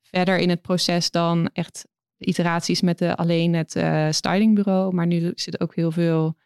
[0.01, 3.71] verder in het proces dan echt iteraties met de, alleen het
[4.15, 4.95] stylingbureau.
[4.95, 6.37] Maar nu zitten ook heel veel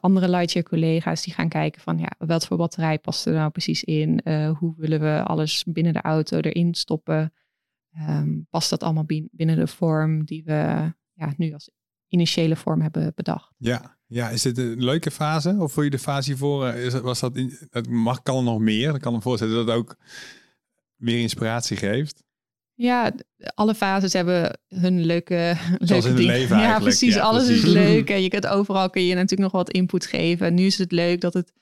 [0.00, 3.84] andere Lightyear collega's die gaan kijken van ja, wat voor batterij past er nou precies
[3.84, 4.20] in?
[4.58, 7.32] hoe willen we alles binnen de auto erin stoppen?
[8.08, 11.70] Um, past dat allemaal binnen de vorm die we ja, nu als
[12.08, 13.54] initiële vorm hebben bedacht.
[13.56, 15.56] Ja, ja, is dit een leuke fase?
[15.58, 18.58] Of voor je de fase hiervoor, is, was dat, in, dat mag, kan er nog
[18.58, 18.90] meer?
[18.90, 19.96] Dan kan me voorstellen dat het ook
[20.96, 22.24] meer inspiratie geeft.
[22.74, 23.12] Ja,
[23.54, 27.14] alle fases hebben hun leuke, Zoals leuke in leven Ja, precies.
[27.14, 27.64] Ja, alles precies.
[27.64, 28.10] is leuk.
[28.16, 30.54] En je kunt overal kun je natuurlijk nog wat input geven.
[30.54, 31.52] Nu is het leuk dat, het,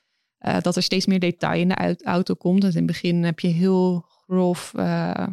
[0.47, 2.61] uh, dat er steeds meer detail in de auto komt.
[2.61, 4.83] Dus in het begin heb je heel grof, uh,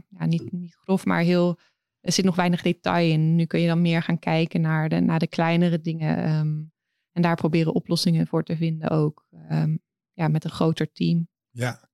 [0.09, 1.59] ja, niet, niet grof, maar heel
[2.01, 3.35] er zit nog weinig detail in.
[3.35, 6.38] Nu kun je dan meer gaan kijken naar de, naar de kleinere dingen.
[6.38, 6.72] Um,
[7.12, 9.27] en daar proberen oplossingen voor te vinden ook.
[9.51, 9.81] Um,
[10.12, 11.29] ja, met een groter team.
[11.51, 11.90] Ja.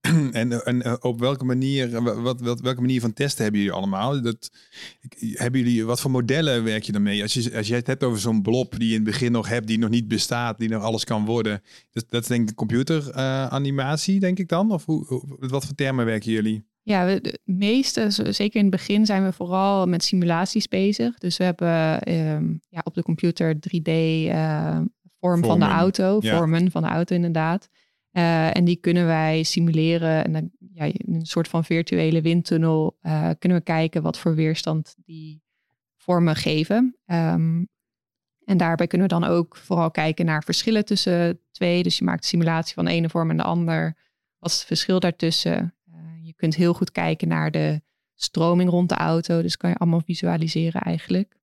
[0.32, 4.22] En, en op welke manier, wat, wat, welke manier van testen hebben jullie allemaal?
[4.22, 4.50] Dat,
[5.18, 7.22] hebben jullie, wat voor modellen werk je dan mee?
[7.22, 9.48] Als je, als je het hebt over zo'n blob die je in het begin nog
[9.48, 11.62] hebt, die nog niet bestaat, die nog alles kan worden.
[11.90, 14.70] Dat, dat is denk ik computeranimatie, denk ik dan?
[14.70, 16.66] Of hoe, wat voor termen werken jullie?
[16.82, 21.18] Ja, we, de meeste, zeker in het begin, zijn we vooral met simulaties bezig.
[21.18, 24.80] Dus we hebben um, ja, op de computer 3D uh,
[25.20, 26.36] vorm van de auto, ja.
[26.36, 27.68] vormen van de auto inderdaad.
[28.12, 32.98] Uh, en die kunnen wij simuleren en dan, ja, in een soort van virtuele windtunnel
[33.02, 35.42] uh, kunnen we kijken wat voor weerstand die
[35.96, 36.96] vormen geven.
[37.06, 37.68] Um,
[38.44, 41.82] en daarbij kunnen we dan ook vooral kijken naar verschillen tussen twee.
[41.82, 43.96] Dus je maakt een simulatie van de ene vorm en de ander.
[44.38, 45.74] Wat is het verschil daartussen?
[46.32, 47.82] Je kunt heel goed kijken naar de
[48.14, 49.42] stroming rond de auto.
[49.42, 51.40] Dus kan je allemaal visualiseren eigenlijk.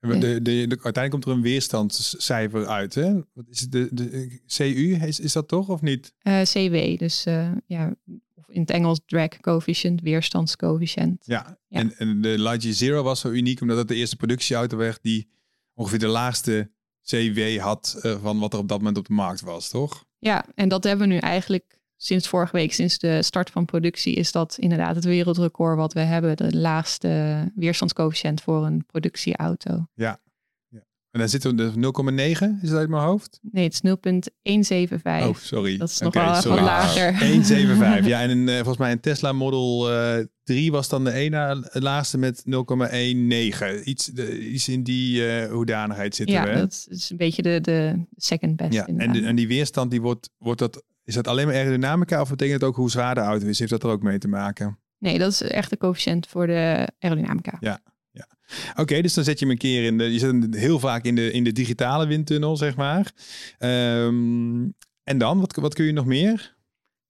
[0.00, 2.94] De, de, de, uiteindelijk komt er een weerstandscijfer uit.
[2.94, 3.14] Hè?
[3.32, 6.14] Wat is de, de, CU, is, is dat toch of niet?
[6.22, 7.94] Uh, CW, dus uh, ja,
[8.34, 11.26] of in het Engels drag coefficient, weerstandscoëfficiënt.
[11.26, 11.78] Ja, ja.
[11.78, 15.28] En, en de Lightyear Zero was zo uniek omdat het de eerste productieauto werd die
[15.74, 16.70] ongeveer de laagste
[17.02, 20.04] CW had uh, van wat er op dat moment op de markt was, toch?
[20.18, 24.14] Ja, en dat hebben we nu eigenlijk sinds vorige week, sinds de start van productie,
[24.14, 26.36] is dat inderdaad het wereldrecord wat we hebben.
[26.36, 29.86] De laagste weerstandscoëfficiënt voor een productieauto.
[29.94, 30.20] Ja.
[30.68, 30.84] ja.
[31.10, 33.40] En dan zitten we dus 0,9, is dat uit mijn hoofd?
[33.42, 35.28] Nee, het is 0,175.
[35.28, 35.76] Oh, sorry.
[35.76, 37.18] Dat is nog okay, wel wat lager.
[37.28, 38.06] 175.
[38.06, 41.68] ja, en een, uh, volgens mij een Tesla Model uh, 3 was dan de ene
[41.72, 43.84] laagste met 0,19.
[43.84, 46.50] Iets, de, iets in die uh, hoedanigheid zitten ja, we.
[46.50, 48.72] Ja, dat is een beetje de, de second best.
[48.72, 52.20] Ja, en, de, en die weerstand, die wordt, wordt dat is dat alleen maar aerodynamica
[52.20, 53.58] of betekent het ook hoe zwaar de auto is?
[53.58, 54.78] Heeft dat er ook mee te maken?
[54.98, 57.56] Nee, dat is echt de coëfficiënt voor de aerodynamica.
[57.60, 58.26] Ja, ja.
[58.70, 60.12] Oké, okay, dus dan zet je hem een keer in de.
[60.12, 63.12] Je zet hem heel vaak in de, in de digitale windtunnel, zeg maar.
[63.58, 66.56] Um, en dan, wat, wat kun je nog meer?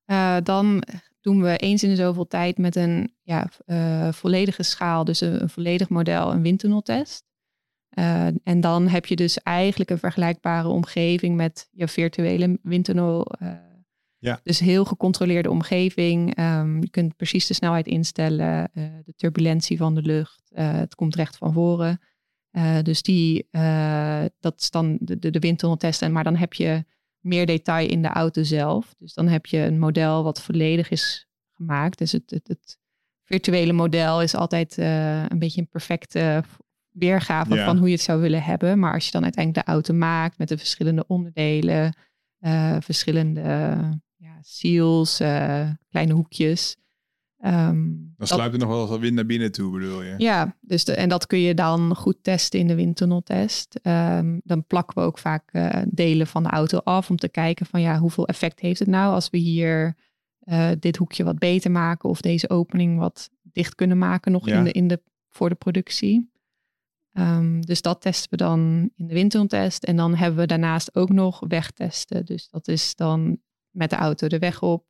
[0.07, 0.83] Uh, dan
[1.21, 5.43] doen we eens in de zoveel tijd met een ja, uh, volledige schaal, dus een,
[5.43, 7.25] een volledig model, een windtunneltest.
[7.99, 13.27] Uh, en dan heb je dus eigenlijk een vergelijkbare omgeving met je virtuele windtunnel.
[14.27, 14.41] Ja.
[14.43, 16.39] Dus heel gecontroleerde omgeving.
[16.39, 20.51] Um, je kunt precies de snelheid instellen, uh, de turbulentie van de lucht.
[20.55, 22.01] het komt recht van voren.
[22.83, 23.49] dus die,
[24.41, 26.12] dat is dan de, de, de windtunneltesten.
[26.12, 26.85] Maar dan heb je
[27.21, 28.95] meer detail in de auto zelf.
[28.99, 31.99] Dus dan heb je een model wat volledig is gemaakt.
[31.99, 32.79] Dus het, het, het
[33.25, 36.45] virtuele model is altijd een beetje een perfecte
[36.91, 37.65] weergave Ja.
[37.65, 38.79] van hoe je het zou willen hebben.
[38.79, 41.95] Maar als je dan uiteindelijk de auto maakt met de verschillende onderdelen,
[42.39, 43.79] eh, verschillende
[44.17, 46.77] ja, seals, eh, kleine hoekjes.
[47.39, 47.85] ehm,
[48.17, 50.15] Dan sluipt er nog wel wat wind naar binnen toe, bedoel je?
[50.19, 53.75] ja, dus de, en dat kun je dan goed testen in de windtunneltest.
[53.83, 57.67] Ehm, dan plakken we ook vaak eh, delen van de auto af om te kijken
[57.67, 59.97] van ja, hoeveel effect heeft het nou als we hier
[60.39, 64.59] eh, dit hoekje wat beter maken of deze opening wat dicht kunnen maken nog Ja.
[64.59, 66.31] in de, in de, voor de productie.
[67.13, 69.85] Ehm, dus dat testen we dan in de windtunneltest.
[69.85, 72.25] En dan hebben we daarnaast ook nog wegtesten.
[72.25, 73.39] Dus dat is dan
[73.77, 74.85] met de auto de weg op.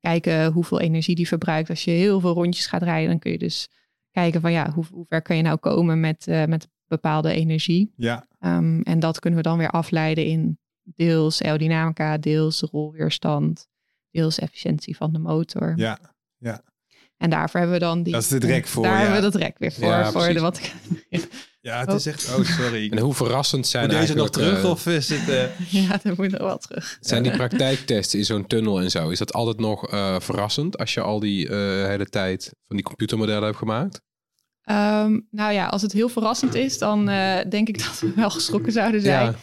[0.00, 1.70] Kijken hoeveel energie die verbruikt.
[1.70, 3.68] Als je heel veel rondjes gaat rijden, dan kun je dus
[4.10, 7.92] kijken van ja, hoe, hoe ver kan je nou komen met, eh, met bepaalde energie.
[7.96, 13.68] Ja, Ehm, en dat kunnen we dan weer afleiden in deels aerodynamica, deels rolweerstand,
[14.10, 15.72] deels efficiëntie van de motor.
[15.76, 15.98] ja.
[17.16, 18.12] En daarvoor hebben we dan die.
[18.12, 18.98] Dat is het rek voor, Daar ja.
[18.98, 19.84] hebben we dat rek weer voor.
[19.84, 20.60] Ja, voor de, wat,
[21.64, 22.34] Ja, het is echt...
[22.38, 22.90] Oh, sorry.
[22.90, 25.28] En hoe verrassend zijn Moet deze nog terug eh, of is het...
[25.28, 26.98] eh, ja, dat moet nog wel terug.
[27.00, 30.94] Zijn die praktijktesten in zo'n tunnel en zo, is dat altijd nog eh, verrassend als
[30.94, 34.00] je al die eh, hele tijd van die computermodellen hebt gemaakt?
[34.62, 38.30] Ehm, nou ja, als het heel verrassend is, dan eh, denk ik dat we wel
[38.30, 39.24] geschrokken zouden zijn.
[39.24, 39.34] Ja,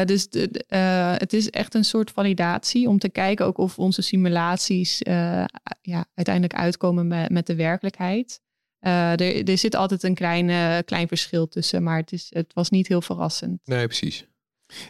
[0.00, 3.58] Eh, dus de, de- eh, het is echt een soort validatie om te kijken ook
[3.58, 5.44] of onze simulaties eh,
[5.82, 8.40] ja, uiteindelijk uitkomen met, met de werkelijkheid.
[8.78, 12.70] Eh, er, er zit altijd een klein, klein verschil tussen, maar het, is, het was
[12.70, 13.60] niet heel verrassend.
[13.64, 14.26] nee, precies.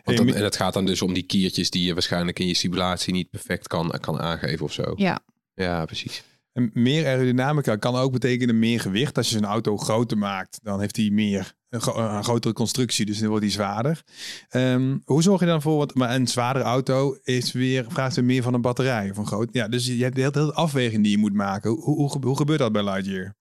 [0.04, 3.30] En het gaat dan dus om die kiertjes die je waarschijnlijk in je simulatie niet
[3.30, 4.92] perfect kan, kan aangeven of zo.
[4.96, 5.20] Ja,
[5.54, 6.22] Ja, precies.
[6.52, 9.16] En meer aerodynamica kan ook betekenen meer gewicht.
[9.16, 13.06] Als je zo'n auto groter maakt, dan heeft hij meer een, gro- een grotere constructie,
[13.06, 14.02] dus dan wordt hij zwaarder.
[14.48, 15.76] Ehm, hoe zorg je dan voor?
[15.76, 19.26] Want maar een zwaardere auto is weer, vraagt weer meer van een batterij of een
[19.26, 19.48] groot.
[19.52, 21.70] Ja, dus je hebt de hele hele afweging die je moet maken.
[21.70, 23.34] Hoe, hoe, hoe, hoe gebeurt dat bij Lightyear?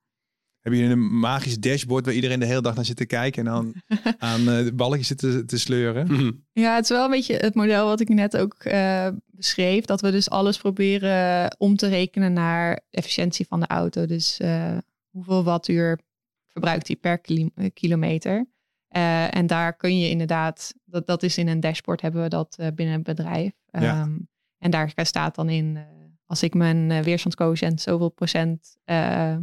[0.65, 3.53] Heb je een magisch dashboard waar iedereen de hele dag naar zit te kijken en
[3.53, 3.73] dan
[4.17, 6.11] aan eh, de balletjes zit te, te sleuren?
[6.11, 6.31] Mhm.
[6.51, 9.85] Ja, het is wel een beetje het model wat ik net ook eh, beschreef.
[9.85, 14.05] Dat we dus alles proberen om te rekenen naar efficiëntie van de auto.
[14.05, 14.77] Dus eh,
[15.09, 15.99] hoeveel wattuur
[16.51, 17.19] verbruikt hij per
[17.73, 18.47] kilometer.
[18.87, 22.55] Eh, en daar kun je inderdaad, dat, dat is in een dashboard hebben we dat
[22.59, 23.51] eh, binnen het bedrijf.
[23.65, 24.01] Ja.
[24.01, 24.17] Ehm,
[24.57, 25.83] en daar staat dan in, eh,
[26.25, 29.37] als ik mijn uh, weerstandscoëfficiënt zoveel procent eh,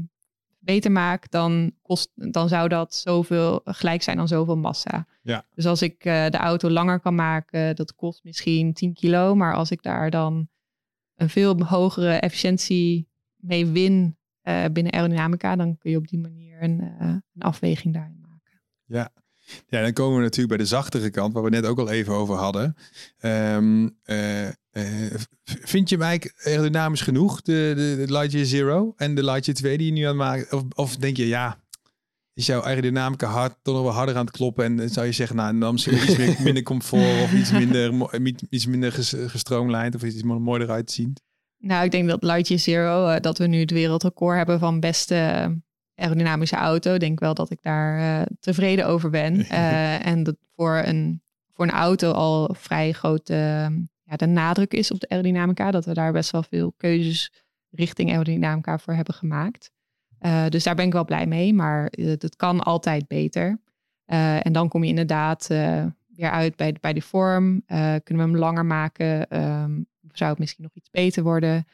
[0.64, 5.06] beter maak, dan, kost, dan zou dat zoveel gelijk zijn aan zoveel massa.
[5.22, 5.46] Ja.
[5.54, 9.34] Dus als ik uh, de auto langer kan maken, dat kost misschien 10 kilo.
[9.34, 10.48] Maar als ik daar dan
[11.14, 16.62] een veel hogere efficiëntie mee win uh, binnen aerodynamica, dan kun je op die manier
[16.62, 18.62] een, uh, een afweging daarin maken.
[18.84, 19.12] Ja.
[19.66, 22.14] Ja, dan komen we natuurlijk bij de zachtere kant, waar we net ook al even
[22.14, 22.76] over hadden.
[23.20, 23.98] Um,
[24.72, 25.10] uh, uh,
[25.44, 29.78] vind je hem eigenlijk aerodynamisch genoeg, de, de, de Lightyear Zero en de Lightyear 2
[29.78, 30.58] die je nu aan het maken?
[30.58, 31.58] Of, of denk je, ja,
[32.34, 34.80] is jouw aerodynamica hard toch nog wel harder aan het kloppen?
[34.80, 38.66] En zou je zeggen, nou, dan misschien iets meer, minder comfort of iets minder, iets
[38.66, 38.92] minder
[39.26, 41.16] gestroomlijnd of iets mooier zien?
[41.58, 45.50] Nou, ik denk dat Lightyear Zero, uh, dat we nu het wereldrecord hebben van beste
[45.94, 46.94] aerodynamische auto.
[46.94, 49.46] Ik denk wel dat ik daar uh, tevreden over ben.
[50.12, 53.70] En dat voor een, voor een auto al vrij grote
[54.16, 55.70] de nadruk is op de aerodynamica.
[55.70, 57.32] Dat we daar best wel veel keuzes
[57.70, 59.70] richting aerodynamica voor hebben gemaakt.
[60.20, 63.60] Uh, dus daar ben ik wel blij mee, maar het kan altijd beter.
[64.06, 65.46] Uh, en dan kom je inderdaad
[66.06, 67.64] weer uit bij, bij de vorm.
[67.66, 69.40] Kunnen we hem langer maken?
[69.42, 71.66] Um, zou het misschien nog iets beter worden?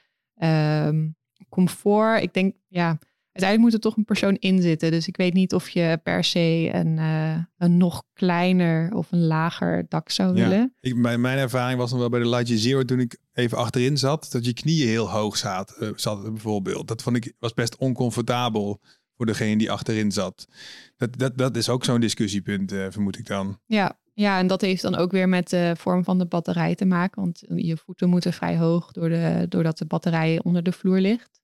[0.42, 1.16] Um,
[1.48, 2.98] comfort, ik denk, ja,
[3.38, 4.90] uiteindelijk moet er toch een persoon in zitten.
[4.90, 9.26] Dus ik weet niet of je per se een, uh, een nog kleiner of een
[9.26, 10.48] lager dak zou ja.
[10.48, 10.74] willen.
[10.80, 13.96] Ik, mijn, mijn ervaring was nog wel bij de Lightyear Zero toen ik even achterin
[13.96, 16.88] zat, dat je knieën heel hoog zat, uh, zat bijvoorbeeld.
[16.88, 18.80] Dat vond ik was best oncomfortabel
[19.16, 20.48] voor degene die achterin zat.
[20.96, 23.60] Dat, dat, dat is ook zo'n discussiepunt, uh, vermoed ik dan.
[23.66, 26.84] Ja, ja, en dat heeft dan ook weer met de vorm van de batterij te
[26.84, 27.22] maken.
[27.22, 31.40] Want je voeten moeten vrij hoog door de, doordat de batterij onder de vloer ligt.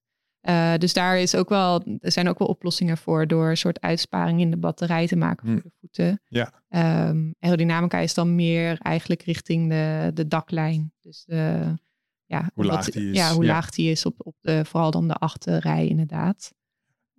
[0.49, 3.81] Uh, dus daar is ook wel, er zijn ook wel oplossingen voor door een soort
[3.81, 5.61] uitsparing in de batterij te maken voor Hm.
[5.61, 6.21] de voeten.
[6.27, 6.51] Ja.
[7.09, 10.93] Um, aerodynamica is dan meer eigenlijk richting de, de daklijn.
[11.01, 11.69] Dus uh,
[12.25, 13.17] ja, hoe laag wat, die is.
[13.17, 13.51] Ja, hoe ja.
[13.51, 16.53] laag die is op, op de, vooral dan de achterrij inderdaad.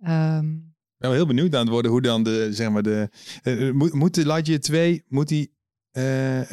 [0.07, 3.09] Um, Ik ben wel heel benieuwd aan het worden hoe dan de, zeg maar de,
[3.43, 5.55] uh, moet, moet de Lightyear 2, moet die
[5.91, 6.47] uh, uh,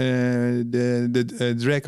[0.66, 1.80] de, de drag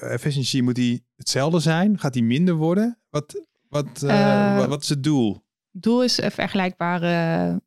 [0.00, 1.98] efficiency, moet die hetzelfde zijn?
[1.98, 2.98] Gaat die minder worden?
[3.10, 5.32] Wat, wat, uh, wat, wat is het doel?
[5.72, 7.08] Het doel is vergelijkbare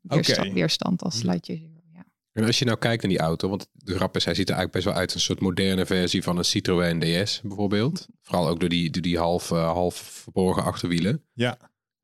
[0.02, 0.54] weerstand, okay.
[0.54, 1.82] weerstand als Lightyear Zero.
[1.94, 2.06] Ja.
[2.32, 4.56] En als je nou kijkt naar die auto, want de grap is, hij ziet er
[4.56, 8.08] eigenlijk best wel uit een soort moderne versie van een Citroën DS bijvoorbeeld.
[8.22, 11.24] Vooral ook door die, door die half, uh, half verborgen achterwielen.
[11.34, 11.58] Ja.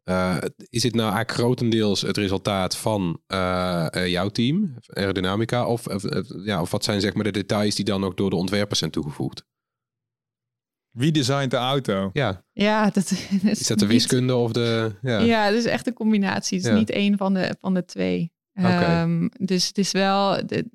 [0.10, 0.38] Uh,
[0.70, 5.86] is het nou eigenlijk grotendeels het resultaat van uh, jouw team, aerodynamica, of,
[6.44, 8.92] ja, of wat zijn zeg maar de details die dan ook door de ontwerpers zijn
[8.92, 9.46] toegevoegd?
[10.93, 12.10] Wie designt de auto?
[12.13, 14.95] Ja, ja dat, dat is, is dat de wiskunde of de...
[15.01, 16.58] Ja, ja het is echt een combinatie.
[16.58, 16.77] Het is ja.
[16.77, 18.32] niet één van de, van de twee.
[18.53, 19.01] Okay.
[19.01, 20.69] Um, dus het is wel, de,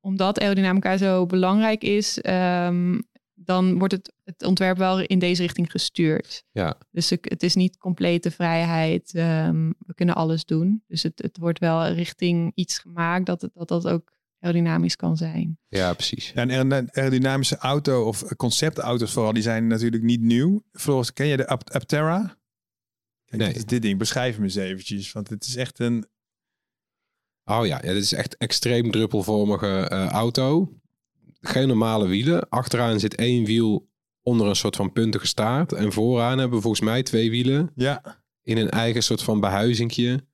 [0.00, 3.02] omdat aerodynamica zo belangrijk is, um,
[3.34, 6.44] dan wordt het, het ontwerp wel in deze richting gestuurd.
[6.52, 6.78] Ja.
[6.90, 9.14] Dus het is niet complete vrijheid.
[9.14, 10.82] Um, we kunnen alles doen.
[10.86, 14.12] Dus het, het wordt wel richting iets gemaakt dat het, dat, dat ook
[14.44, 15.58] aerodynamisch kan zijn.
[15.68, 16.32] Ja, precies.
[16.34, 20.62] Ja, en een aerodynamische auto of conceptauto's vooral, die zijn natuurlijk niet nieuw.
[20.72, 22.36] Floris, ken je de Aptera?
[23.26, 23.48] Nee.
[23.48, 25.12] Dit, is dit ding, beschrijf hem eens eventjes.
[25.12, 26.06] Want het is echt een...
[27.44, 30.78] Oh ja, ja dit is echt extreem druppelvormige uh, auto.
[31.40, 32.48] Geen normale wielen.
[32.48, 33.88] Achteraan zit één wiel
[34.22, 35.72] onder een soort van puntige staart.
[35.72, 37.72] En vooraan hebben we volgens mij twee wielen.
[37.74, 38.22] Ja.
[38.42, 40.24] In een eigen soort van behuizingje.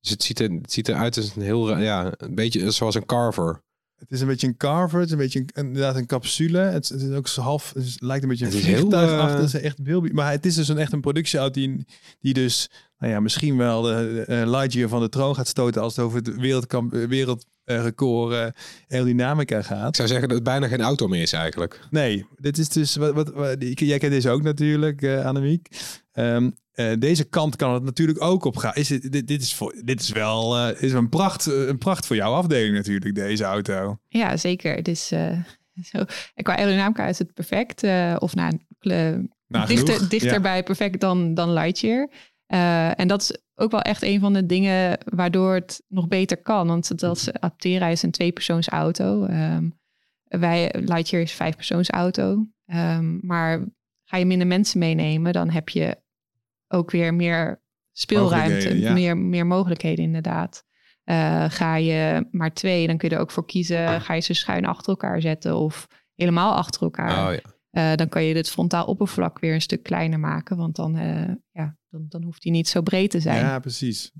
[0.00, 3.06] Dus het ziet, er, het ziet eruit als een heel, ja, een beetje zoals een
[3.06, 3.62] carver.
[3.96, 6.58] Het is een beetje een carver, het is een beetje een, inderdaad een capsule.
[6.58, 9.10] Het, het is ook zo half, het lijkt een beetje een Het is heel, vliegtuig
[9.20, 9.36] achter.
[9.36, 11.86] eh, Het is echt heel, maar het is dus een echt een productieauto die,
[12.20, 15.82] die dus, nou ja, misschien wel de, de, eh, Lightyear van de troon gaat stoten
[15.82, 18.46] als het over het wereldkamp, eh, wereldrecord uh,
[18.88, 19.88] aerodynamica gaat.
[19.88, 21.80] Ik zou zeggen dat het bijna geen auto meer is eigenlijk.
[21.90, 25.68] Nee, dit is dus wat, wat, wat jij kent deze ook natuurlijk, uh, Annemiek.
[26.12, 28.74] Um, uh, deze kant kan het natuurlijk ook op gaan.
[28.74, 32.06] Is het, dit, dit, is voor, dit is wel uh, is een, pracht, een pracht
[32.06, 33.98] voor jouw afdeling natuurlijk, deze auto.
[34.08, 34.74] Ja, zeker.
[34.74, 35.38] Het is, uh,
[35.92, 36.04] zo.
[36.34, 37.82] En qua aerodynamica is het perfect.
[38.18, 38.58] of nou,
[39.46, 40.62] nou dichter, dichterbij ja.
[40.62, 42.08] perfect dan, dan Lightyear.
[42.96, 46.66] En dat is ook wel echt een van de dingen waardoor het nog beter kan.
[46.66, 49.24] Want dat Aptera is een tweepersoons auto.
[49.24, 49.78] Um,
[50.24, 52.46] wij, Lightyear is een vijfpersoons auto.
[52.66, 53.66] Um, maar
[54.04, 56.02] ga je minder mensen meenemen, dan heb je
[56.68, 58.92] ook weer meer speelruimte, ja.
[58.92, 60.66] meer, meer mogelijkheden inderdaad.
[61.04, 64.00] Uh, ga je maar twee, dan kun je er ook voor kiezen.
[64.00, 67.28] Ga je ze schuin achter elkaar zetten of helemaal achter elkaar.
[67.28, 67.34] Oh,
[67.70, 67.90] ja.
[67.90, 70.56] uh, dan kan je het frontaal oppervlak weer een stuk kleiner maken.
[70.56, 73.44] Want dan, uh, ja, dan, dan hoeft die niet zo breed te zijn.
[73.44, 74.12] Ja, precies.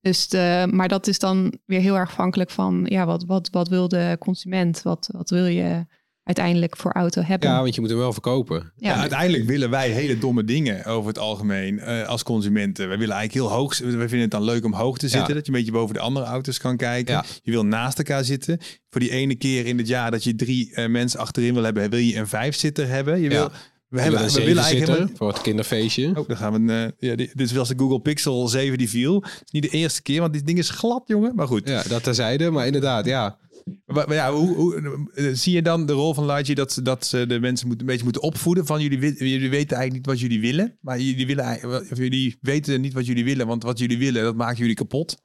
[0.00, 3.68] Dus de, maar dat is dan weer heel erg afhankelijk van ja, wat, wat, wat
[3.68, 4.82] wil de consument?
[4.82, 5.86] Wat, wat wil je
[6.22, 7.48] uiteindelijk voor auto hebben.
[7.48, 8.72] Ja, want je moet hem wel verkopen.
[8.76, 12.88] Ja, ja uiteindelijk willen wij hele domme dingen over het algemeen uh, als consumenten.
[12.88, 13.78] Wij willen eigenlijk heel hoog.
[13.78, 15.28] We vinden het dan leuk om hoog te zitten.
[15.28, 15.34] Ja.
[15.34, 17.14] Dat je een beetje boven de andere auto's kan kijken.
[17.14, 17.24] Ja.
[17.42, 18.58] Je wil naast elkaar zitten.
[18.90, 21.90] Voor die ene keer in het jaar dat je drie uh, mensen achterin wil hebben,
[21.90, 23.20] wil je een vijfzitter hebben.
[23.20, 23.50] Je wil.
[23.88, 25.16] We, hebben, een we willen eigenlijk helemaal...
[25.16, 26.08] voor het kinderfeestje.
[26.08, 26.72] Oh, dan gaan we.
[26.72, 29.14] Een, uh, ja, dit is wel eens de Google Pixel 7 die viel.
[29.14, 31.34] Het is niet de eerste keer, want dit ding is glad, jongen.
[31.34, 31.68] Maar goed.
[31.68, 32.50] Ja, dat terzijde.
[32.50, 33.38] Maar inderdaad, ja.
[33.86, 35.00] Maar, maar ja, hoe, hoe,
[35.32, 38.04] zie je dan de rol van Lightyear dat, dat ze de mensen moet, een beetje
[38.04, 41.98] moeten opvoeden van jullie, jullie weten eigenlijk niet wat jullie willen, maar jullie, willen, of
[41.98, 45.16] jullie weten niet wat jullie willen, want wat jullie willen, dat maakt jullie kapot.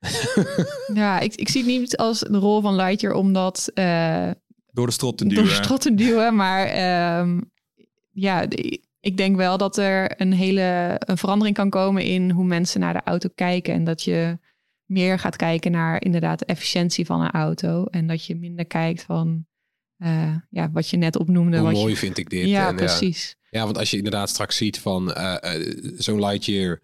[0.94, 3.70] ja, ik, ik zie het niet als de rol van Lightyear omdat...
[3.74, 4.30] Uh,
[4.72, 5.44] door de strot te duwen.
[5.44, 7.50] Door de strot te duwen, maar um,
[8.20, 8.46] ja,
[9.00, 12.92] ik denk wel dat er een hele een verandering kan komen in hoe mensen naar
[12.92, 14.38] de auto kijken en dat je
[14.84, 17.84] meer gaat kijken naar inderdaad de efficiëntie van een auto.
[17.84, 19.46] En dat je minder kijkt van
[19.98, 21.58] uh, ja, wat je net opnoemde.
[21.58, 21.98] Hoe mooi je...
[21.98, 22.48] vind ik dit.
[22.48, 23.36] Ja, en, precies.
[23.50, 23.58] Ja.
[23.58, 26.80] ja, want als je inderdaad straks ziet van uh, uh, zo'n Lightyear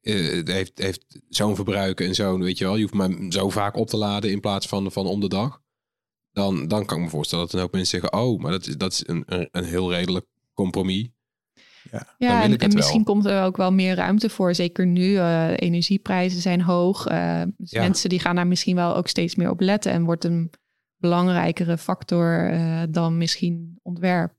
[0.00, 3.88] heeft, heeft zo'n verbruik en zo'n, weet je wel, je hoeft maar zo vaak op
[3.88, 5.60] te laden in plaats van, van om de dag.
[6.32, 8.76] Dan, dan kan ik me voorstellen dat er ook mensen zeggen, oh, maar dat is,
[8.76, 11.08] dat is een, een, een heel redelijk compromis.
[11.90, 14.54] Ja, ja en, en misschien komt er ook wel meer ruimte voor.
[14.54, 17.10] Zeker nu, uh, energieprijzen zijn hoog.
[17.10, 17.82] Uh, dus ja.
[17.82, 19.92] Mensen die gaan daar misschien wel ook steeds meer op letten.
[19.92, 20.50] En wordt een
[20.96, 24.32] belangrijkere factor uh, dan misschien ontwerp.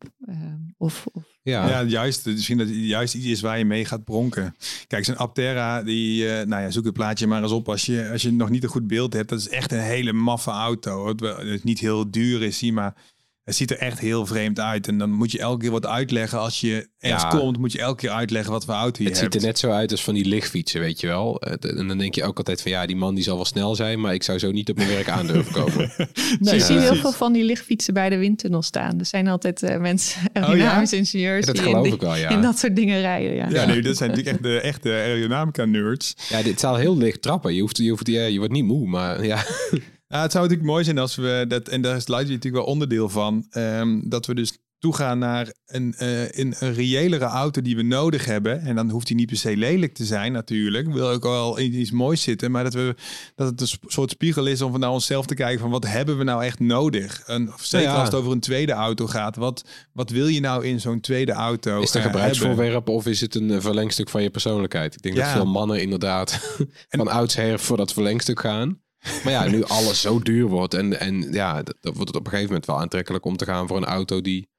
[0.77, 1.67] of, of, ja.
[1.69, 2.25] ja, juist.
[2.25, 4.55] Misschien dat het juist iets is waar je mee gaat bronken.
[4.87, 8.21] Kijk, zo'n Aptera, die, nou ja, zoek het plaatje maar eens op als je, als
[8.21, 9.29] je nog niet een goed beeld hebt.
[9.29, 11.07] Dat is echt een hele maffe auto.
[11.07, 12.95] Het, het niet heel duur is, zie maar
[13.43, 14.87] het ziet er echt heel vreemd uit.
[14.87, 16.39] En dan moet je elke keer wat uitleggen.
[16.39, 17.29] Als je ergens ja.
[17.29, 19.33] komt, moet je elke keer uitleggen wat voor auto je het hebt.
[19.33, 21.41] Het ziet er net zo uit als van die lichtfietsen, weet je wel.
[21.41, 24.01] En dan denk je ook altijd van ja, die man die zal wel snel zijn.
[24.01, 25.91] Maar ik zou zo niet op mijn werk aan durven komen.
[26.39, 28.99] nee, je ziet heel veel van die lichtfietsen bij de windtunnel staan.
[28.99, 31.05] Er zijn altijd uh, mensen, aerodynamische oh, ja?
[31.05, 31.45] ingenieurs.
[31.45, 32.29] Ja, dat die geloof in, ik wel, ja.
[32.29, 33.35] in dat soort dingen rijden.
[33.35, 36.15] Ja, ja nee, dat zijn natuurlijk echt de echte aerodynamica nerds.
[36.29, 37.53] Ja, dit zal heel licht trappen.
[37.53, 39.45] Je, hoeft, je, hoeft, je wordt niet moe, maar ja...
[40.13, 42.73] Ja, het zou natuurlijk mooi zijn als we dat, en daar is Lightyear natuurlijk wel
[42.73, 47.75] onderdeel van, um, dat we dus toegaan naar een, uh, een, een reëlere auto die
[47.75, 48.61] we nodig hebben.
[48.61, 50.93] En dan hoeft die niet per se lelijk te zijn natuurlijk.
[50.93, 52.51] Wil ook wel iets moois zitten.
[52.51, 52.95] Maar dat, we,
[53.35, 56.23] dat het een soort spiegel is om naar onszelf te kijken van wat hebben we
[56.23, 57.21] nou echt nodig?
[57.25, 59.35] En zeker als het over een tweede auto gaat.
[59.35, 63.21] Wat, wat wil je nou in zo'n tweede auto Is het een gebruiksvoorwerp of is
[63.21, 64.95] het een verlengstuk van je persoonlijkheid?
[64.95, 66.57] Ik denk dat veel mannen inderdaad
[66.89, 68.81] van oudsher voor dat verlengstuk gaan.
[69.23, 72.29] Maar ja, nu alles zo duur wordt en, en ja, dan wordt het op een
[72.29, 74.51] gegeven moment wel aantrekkelijk om te gaan voor een auto die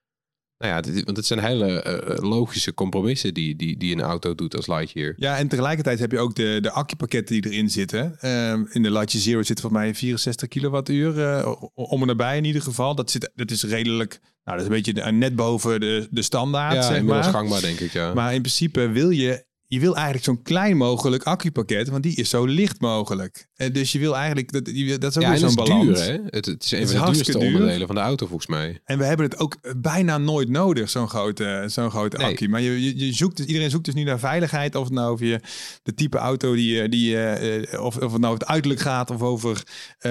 [0.58, 4.56] nou ja, want het zijn hele eh, logische compromissen die, die, die een auto doet
[4.56, 5.14] als Lightyear.
[5.16, 8.18] Ja, en tegelijkertijd heb je ook de, de accupakketten die erin zitten.
[8.20, 12.44] Ehm, in de Lightyear Zero zit voor mij 64 kilowattuur, uh, om en nabij in
[12.44, 12.94] ieder geval.
[12.94, 16.74] Dat, zit, dat is redelijk, nou dat is een beetje net boven de, de standaard,
[16.74, 17.24] ja, zeg maar.
[17.24, 18.14] gangbaar denk ik, ja.
[18.14, 19.44] Maar in principe wil je
[19.74, 23.48] je wil eigenlijk zo'n klein mogelijk accupakket, want die is zo licht mogelijk.
[23.54, 25.86] En dus je wil eigenlijk, dat, je, dat is ook ja, zo'n balans.
[25.86, 26.18] Duur, hè?
[26.26, 28.80] Het, het is een van de duurste onderdelen van de auto volgens mij.
[28.84, 32.26] En we hebben het ook bijna nooit nodig, zo'n grote, zo'n grote nee.
[32.26, 32.48] accu.
[32.48, 34.74] Maar je, je, je, zoekt dus, iedereen zoekt dus nu naar veiligheid.
[34.74, 35.40] Of het nou over je,
[35.82, 39.56] de type auto die, die uh, of, of het nou het uiterlijk gaat of over
[39.56, 40.02] uh,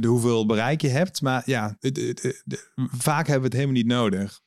[0.00, 1.22] de hoeveel bereik je hebt.
[1.22, 2.42] Maar ja, het, het,
[2.76, 4.40] vaak hebben we het helemaal niet nodig.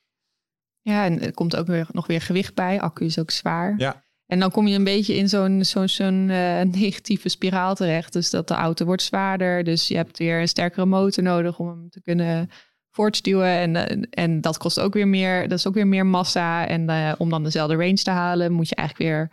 [0.80, 2.80] Ja, en er komt ook weer, nog weer gewicht bij.
[2.80, 3.74] Accu is ook zwaar.
[3.76, 4.04] Ja.
[4.32, 8.12] En dan kom je een beetje in zo'n zo'n uh, negatieve spiraal terecht.
[8.12, 9.64] Dus dat de auto wordt zwaarder.
[9.64, 12.50] Dus je hebt weer een sterkere motor nodig om hem te kunnen
[12.90, 13.46] voortstuwen.
[13.46, 15.48] En, en dat kost ook weer meer.
[15.48, 16.66] Dat is ook weer meer massa.
[16.66, 19.30] En uh, om dan dezelfde range te halen, moet je eigenlijk weer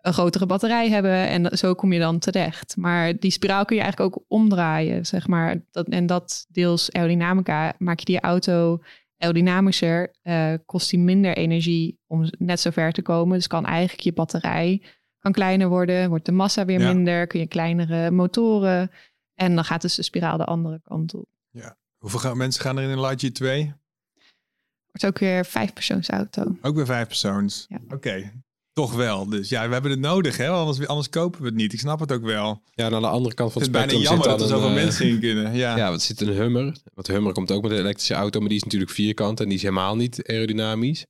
[0.00, 1.28] een grotere batterij hebben.
[1.28, 2.76] En zo kom je dan terecht.
[2.76, 5.56] Maar die spiraal kun je eigenlijk ook omdraaien, zeg maar.
[5.70, 8.80] Dat, en dat deels aerodynamica maak je die auto
[9.24, 13.36] aerodynamischer, uh, kost die minder energie om net zo ver te komen.
[13.36, 14.82] Dus kan eigenlijk je batterij
[15.18, 18.90] kan kleiner worden, wordt de massa weer minder, kun je kleinere motoren.
[19.34, 21.28] En dan gaat dus de spiraal de andere kant op.
[21.50, 21.76] Ja.
[21.96, 23.74] Hoeveel gaan, mensen gaan er in een Lightyear 2?
[24.86, 26.56] Wordt ook weer vijfpersoonsauto.
[26.62, 27.66] Ook weer vijf persoons.
[27.68, 27.78] Ja.
[27.88, 28.32] Oké,
[28.74, 29.28] toch wel.
[29.28, 30.48] Dus ja, we hebben het nodig, hè?
[30.48, 31.72] Anders, anders kopen we het niet.
[31.72, 32.62] Ik snap het ook wel.
[32.70, 34.74] Ja, aan de andere kant van het, het spectrum bijna jammer dat er zoveel uh,
[34.84, 35.54] mensen in kunnen.
[35.54, 36.76] Ja, ja, het zit een Hummer.
[36.94, 39.46] Want de Hummer komt ook met een elektrische auto, maar die is natuurlijk vierkant en
[39.46, 41.06] die is helemaal niet aerodynamisch.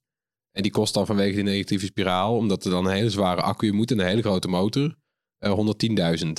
[0.52, 3.72] En die kost dan vanwege die negatieve spiraal, omdat er dan een hele zware accu
[3.72, 4.94] moet en een hele grote motor,
[5.38, 5.74] uh,
[6.24, 6.30] 110.000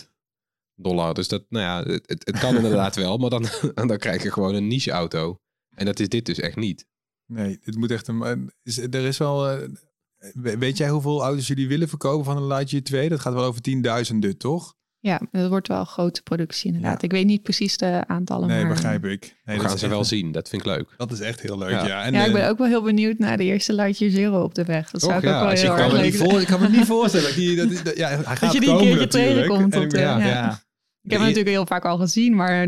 [0.76, 1.14] dollar.
[1.14, 3.48] Dus dat, nou ja, het, het kan inderdaad wel, maar dan,
[3.88, 5.38] dan krijg je gewoon een niche auto.
[5.76, 6.86] En dat is dit dus echt niet.
[7.26, 8.52] Nee, dit moet echt een.
[8.64, 9.60] Is, er is wel.
[10.34, 13.10] Weet jij hoeveel auto's jullie willen verkopen van een Lightyear 2?
[13.10, 14.76] Dat gaat wel over tienduizenden, toch?
[15.06, 17.04] Ja, dat wordt wel een grote productie inderdaad.
[17.04, 18.48] Ik weet niet precies de aantallen.
[18.48, 19.42] Nee, begrijp ik.
[19.44, 20.32] Nee, We gaan ze wel zien.
[20.32, 20.94] Dat vind ik leuk.
[20.98, 21.86] Dat is echt heel leuk, ja.
[21.86, 24.56] Ja, en ja ik ben ook wel heel benieuwd naar de eerste Lightyear Zero op
[24.56, 24.92] de weg.
[24.92, 26.42] Dat zou ik ook wel heel erg leuk vinden.
[26.42, 27.28] Ik kan me niet voorstellen.
[27.28, 29.76] Dat, die, dat, dat, ja, hij gaat dat je die komen, een keertje tegenkomt.
[29.76, 30.18] Op de, ja.
[30.18, 30.52] ja.
[31.02, 32.68] Ik heb hem natuurlijk heel vaak al gezien, maar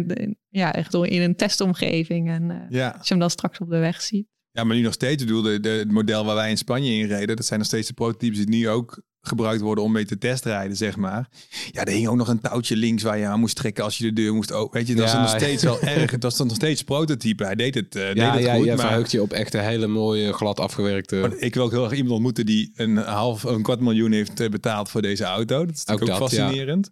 [0.49, 2.29] ja, echt in een testomgeving.
[2.29, 2.89] En uh, ja.
[2.97, 4.27] als je hem dan straks op de weg ziet.
[4.57, 5.21] Ja, maar nu nog steeds.
[5.21, 7.67] Ik bedoel, de, de, het model waar wij in Spanje in reden, dat zijn nog
[7.67, 11.29] steeds de prototypes die nu ook gebruikt worden om mee te testrijden, zeg maar.
[11.71, 14.03] Ja, er hing ook nog een touwtje links waar je aan moest trekken als je
[14.03, 14.73] de deur moest openen.
[14.73, 16.11] Weet je, dat ja, was nog steeds wel erg.
[16.11, 17.43] Het was dan nog steeds prototype.
[17.43, 18.65] Hij deed het, uh, ja, deed het ja, goed.
[18.65, 18.85] Ja, maar...
[18.85, 21.15] verheugt je op echt een hele mooie, glad afgewerkte...
[21.15, 24.49] Maar ik wil ook heel erg iemand ontmoeten die een half, een kwart miljoen heeft
[24.49, 25.65] betaald voor deze auto.
[25.65, 26.89] Dat is natuurlijk ook, ook dat, fascinerend.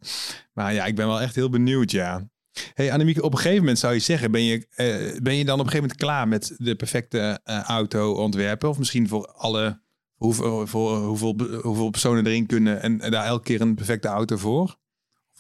[0.54, 2.30] Maar ja, ik ben wel echt heel benieuwd, ja.
[2.74, 5.60] Hey Annemieke, op een gegeven moment zou je zeggen, ben je, uh, ben je dan
[5.60, 8.70] op een gegeven moment klaar met de perfecte uh, auto ontwerpen?
[8.70, 9.82] Of misschien voor alle,
[10.14, 14.78] hoeveel, voor hoeveel, hoeveel personen erin kunnen en, daar elke keer een perfecte auto voor?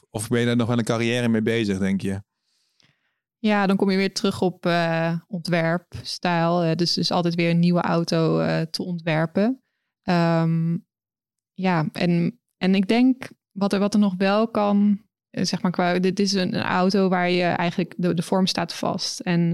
[0.10, 2.24] Of ben je daar nog wel een carrière mee bezig, denk je?
[3.38, 6.76] Ja, dan kom je weer terug op uh, ontwerpstijl.
[6.76, 9.64] dus dus altijd weer een nieuwe auto te ontwerpen.
[10.04, 10.86] Um,
[11.54, 15.05] ja, en, en ik denk wat er, wat er nog wel kan
[15.42, 19.20] zeg maar, qua, dit is een, auto waar je eigenlijk, de, de vorm staat vast.
[19.20, 19.52] En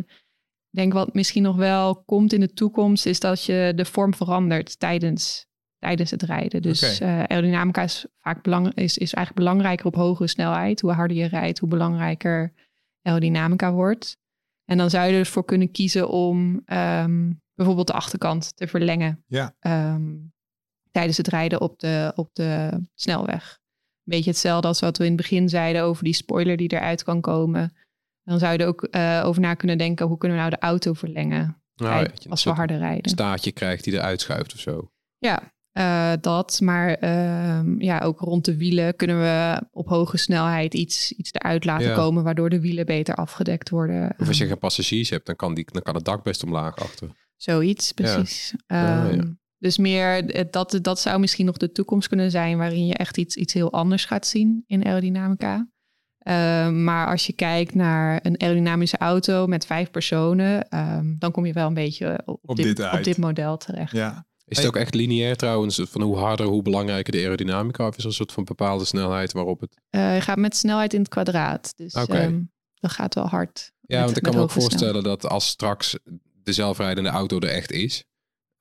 [0.70, 4.14] ik denk wat misschien nog wel komt in de toekomst, is dat je de vorm
[4.14, 5.46] verandert tijdens,
[5.78, 6.62] tijdens het rijden.
[6.62, 7.20] Dus okay.
[7.20, 10.82] uh, aerodynamica is vaak belang, is, is eigenlijk belangrijker op hogere snelheid.
[10.82, 12.54] Hoe harder je rijdt, hoe belangrijker
[13.02, 14.18] aerodynamica wordt.
[14.66, 19.24] En dan zou je ervoor kunnen kiezen om um, bijvoorbeeld de achterkant te verlengen.
[19.28, 19.56] Ja.
[19.60, 20.34] Um,
[20.92, 23.61] tijdens het rijden op de, op de snelweg
[24.12, 27.22] beetje hetzelfde als wat we in het begin zeiden over die spoiler die eruit kan
[27.22, 27.74] komen.
[28.24, 30.66] Dan zou je er ook uh, over na kunnen denken, hoe kunnen we nou de
[30.66, 33.04] auto verlengen nou, als we harder rijden.
[33.04, 34.92] Een staartje krijgt die eruit schuift of zo.
[35.18, 36.60] Ja, uh, dat.
[36.62, 41.66] Maar uh, ja, ook rond de wielen kunnen we op hoge snelheid iets, iets eruit
[41.66, 41.96] laten ja.
[41.96, 44.14] komen, waardoor de wielen beter afgedekt worden.
[44.18, 46.76] Of als je geen passagiers hebt, dan kan, die, dan kan het dak best omlaag
[46.76, 47.10] achter.
[47.36, 48.54] Zoiets, precies.
[48.68, 49.10] Ja.
[49.10, 53.18] Um, dus meer, dat, dat zou misschien nog de toekomst kunnen zijn waarin je echt
[53.18, 55.70] iets, iets heel anders gaat zien in aerodynamica.
[56.18, 61.46] Ehm, maar als je kijkt naar een aerodynamische auto met vijf personen, ehm, dan kom
[61.46, 63.92] je wel een beetje op, Op dit op dit model terecht.
[63.92, 64.26] Ja.
[64.46, 65.82] Is het ook echt lineair trouwens?
[65.84, 67.88] Van hoe harder, hoe belangrijker de aerodynamica?
[67.88, 69.82] Of is er een soort van bepaalde snelheid waarop het...
[69.90, 71.74] Eh, je gaat met snelheid in het kwadraat.
[71.76, 72.40] Dus ehm,
[72.76, 73.72] dat gaat wel hard.
[73.82, 74.72] Ja, Met- want ik kan me ook snelheid.
[74.72, 75.98] voorstellen dat als straks
[76.44, 78.04] de zelfrijdende auto er echt is.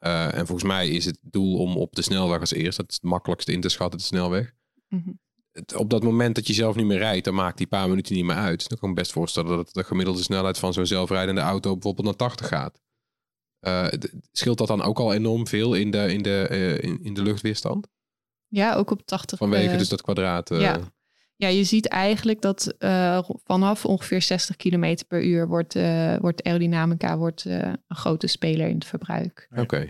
[0.00, 2.94] Eh, en volgens mij is het doel om op de snelweg als eerst, dat is
[2.94, 4.52] het makkelijkste in te schatten, de snelweg.
[4.88, 5.10] Mhm.
[5.52, 8.14] Het- op dat moment dat je zelf niet meer rijdt, dan maakt die paar minuten
[8.14, 8.68] niet meer uit.
[8.68, 12.06] Dan kan ik me best voorstellen dat de gemiddelde snelheid van zo'n zelfrijdende auto bijvoorbeeld
[12.06, 12.80] naar 80 gaat.
[13.98, 17.14] D- scheelt dat dan ook al enorm veel in de, in de, eh, in, in
[17.14, 17.88] de luchtweerstand?
[18.48, 19.38] Ja, ook op 80.
[19.38, 20.48] Vanwege dus dat kwadraat.
[20.48, 20.78] ja.
[21.40, 26.42] Ja, je ziet eigenlijk dat eh, vanaf ongeveer 60 km per uur wordt, eh, wordt
[26.44, 29.48] aerodynamica wordt, eh, een grote speler in het verbruik.
[29.56, 29.86] Oké.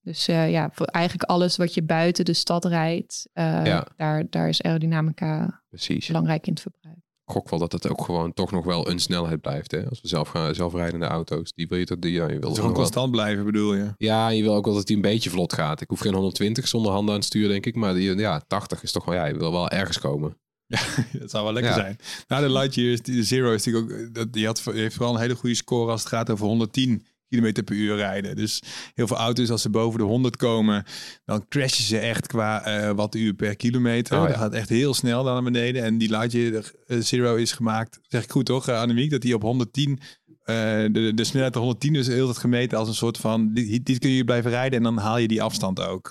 [0.00, 3.86] Dus eh, ja, voor eigenlijk alles wat je buiten de stad rijdt, eh, Ja.
[3.96, 6.06] daar, daar is aerodynamica Precies.
[6.06, 6.96] belangrijk in het verbruik.
[6.96, 9.70] Ik gok wel dat het ook gewoon toch nog wel een snelheid blijft.
[9.70, 9.88] Hè?
[9.88, 12.70] Als we zelf gaan, zelfrijdende auto's, die wil je toch, die, ja, je wil gewoon
[12.70, 13.92] wel- constant blijven, bedoel je?
[13.96, 15.80] Ja, je wil ook wel dat die een beetje vlot gaat.
[15.80, 17.74] Ik hoef geen 120 zonder handen aan het stuur, denk ik.
[17.74, 20.36] Maar die, ja, 80 is toch wel, ja, je wil wel ergens komen.
[21.20, 21.78] Dat zou wel lekker Ja.
[21.78, 21.96] zijn.
[22.28, 24.14] Nou, de Lightyear, is- de Zero is natuurlijk ook...
[24.14, 27.04] Dat, die, had, die heeft vooral een hele goede score als het gaat over 110
[27.28, 28.36] km per uur rijden.
[28.36, 28.62] Dus
[28.94, 30.84] heel veel auto's, als ze boven de 100 komen...
[31.24, 34.16] dan crashen ze echt qua eh wattuur per kilometer.
[34.16, 34.28] Oh, ja.
[34.28, 35.82] Dat gaat echt heel snel naar beneden.
[35.84, 39.10] En die Lightyear eh, Zero is gemaakt, zeg ik goed toch, uh, Annemiek?
[39.10, 39.98] Dat die op 110...
[40.42, 40.54] eh,
[40.92, 43.52] de, de snelheid op 110 is heel tijd gemeten als een soort van...
[43.54, 46.10] Dit, dit kun je blijven rijden en dan haal je die afstand ook.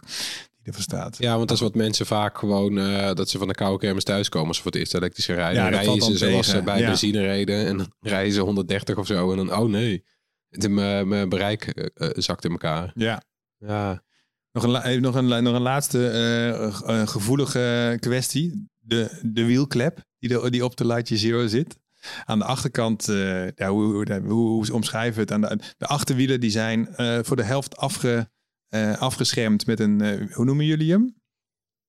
[0.67, 1.17] Die ervoor staat.
[1.17, 2.77] Ja, want dat is wat mensen vaak gewoon...
[2.79, 5.35] eh, dat ze van de koude kermis thuiskomen als ze voor het eerst elektrisch gaan
[5.35, 5.63] rijden.
[5.63, 6.87] Ja, rijden ze zoals ze bij ja.
[6.87, 7.65] benzine reden.
[7.65, 9.31] En dan rijden ze 130 of zo.
[9.31, 10.03] En dan, oh nee,
[10.49, 12.91] de- mijn mijn bereik eh, eh, zakt in elkaar.
[12.95, 13.21] Ja.
[13.57, 14.03] Ja,
[14.51, 16.63] Nog een, nog een, nog een laatste eh,
[17.01, 18.69] eh, gevoelige kwestie.
[18.79, 21.77] De, de wielklep die, de, die op de Lightyear Zero zit.
[22.25, 25.31] Aan de achterkant, eh, ja, hoe, hoe, hoe, hoe ze omschrijven we het?
[25.31, 28.29] Aan de, de achterwielen die zijn eh, voor de helft afge,
[28.69, 31.15] eh, afgeschermd met een, eh, hoe noemen jullie hem?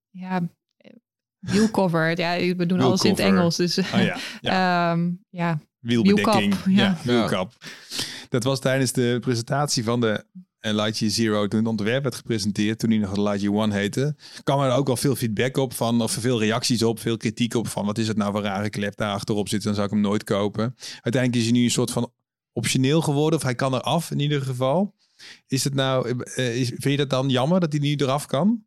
[0.09, 0.91] Ja, eh,
[1.39, 2.17] wheelcover.
[2.19, 3.19] ja, we doen alles in het.
[3.19, 3.55] Engels.
[3.55, 4.91] Dus Oh ja, ja.
[4.91, 5.59] ehm, ja.
[5.79, 6.63] wielbedekking.
[6.63, 6.83] wielkap, ja.
[6.83, 7.53] Ja, wielkap.
[8.29, 10.25] Dat was tijdens de presentatie van de
[10.59, 14.15] eh, Lightyear Zero, toen het ontwerp werd gepresenteerd, toen hij nog de Lightyear One heette,
[14.43, 17.67] kwam er ook wel veel feedback op van, of veel reacties op, veel kritiek op
[17.67, 20.01] van, wat is het nou voor rare klep daar achterop zit, dan zou ik hem
[20.01, 20.75] nooit kopen.
[21.01, 22.11] Uiteindelijk is hij nu een soort van
[22.53, 24.95] optioneel geworden, of hij kan eraf in ieder geval.
[25.47, 28.63] Is het nou, eh, is, vind je dat dan jammer dat hij nu eraf kan?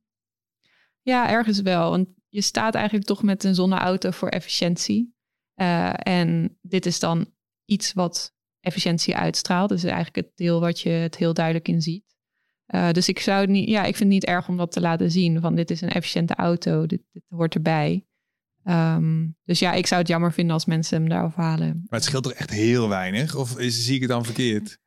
[1.03, 1.91] Ja, ergens wel.
[1.91, 5.15] Want je staat eigenlijk toch met een zonneauto voor efficiëntie.
[5.55, 7.33] Eh, en dit is dan
[7.65, 9.69] iets wat efficiëntie uitstraalt.
[9.69, 12.17] Dus eigenlijk het deel wat je het heel duidelijk in ziet.
[12.67, 15.11] Eh, dus ik zou niet, ja, ik vind het niet erg om dat te laten
[15.11, 15.41] zien.
[15.41, 18.07] Van dit is een efficiënte auto, dit, dit hoort erbij.
[18.65, 21.83] Ehm, dus ja, ik zou het jammer vinden als mensen hem daarof halen.
[21.89, 23.35] Maar het scheelt toch echt heel weinig?
[23.35, 24.79] Of is, zie ik het dan verkeerd?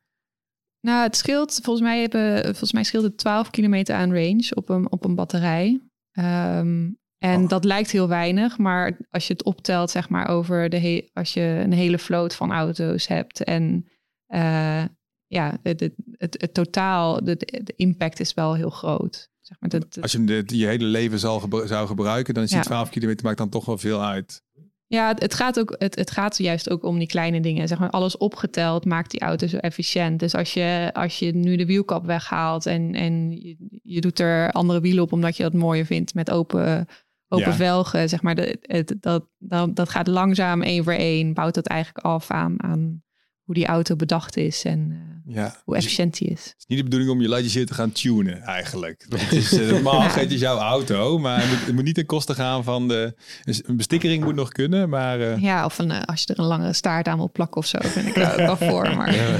[0.86, 4.70] Nou, het scheelt, volgens mij, hebben, volgens mij scheelt het 12 kilometer aan range op
[4.70, 5.82] een, op een batterij.
[6.12, 7.50] Ehm, en Oh.
[7.50, 11.34] dat lijkt heel weinig, maar als je het optelt, zeg maar, over de he- als
[11.34, 13.88] je een hele vloot van auto's hebt en
[14.26, 14.84] eh,
[15.28, 19.30] ja, het, het, het, het totaal, de, de impact is wel heel groot.
[19.42, 22.50] Zeg maar, dat, Als je de, je hele leven zal gebru- zou gebruiken, dan is
[22.50, 22.64] die Ja.
[22.64, 24.44] 12 kilometer maakt dan toch wel veel uit.
[24.88, 27.68] Ja, het, gaat ook, het, het gaat juist ook om die kleine dingen.
[27.68, 30.20] Zeg maar, alles opgeteld maakt die auto zo efficiënt.
[30.20, 34.52] Dus als je, als je nu de wielkap weghaalt en, en je, je doet er
[34.52, 36.88] andere wielen op omdat je dat mooier vindt met open,
[37.28, 37.56] open Ja.
[37.56, 41.68] velgen, zeg maar, de, het, dat, dat, dat gaat langzaam één voor één, bouwt dat
[41.68, 43.04] eigenlijk af aan, aan
[43.46, 45.56] hoe die auto bedacht is en eh, Ja.
[45.64, 46.44] hoe Dus efficiënt die is.
[46.46, 49.06] Het is niet de bedoeling om je Lightyear te gaan tunen eigenlijk.
[49.10, 51.96] Het is, eh, het mag, het is jouw auto, maar het moet, het moet niet
[51.96, 53.14] ten koste gaan van de...
[53.44, 55.20] dus Een bestikkering moet nog kunnen, maar...
[55.22, 57.78] eh, Ja, of een, als je er een langere staart aan wil plakken of zo,
[57.94, 58.96] ben ik ook wel voor.
[58.96, 59.38] Maar ja,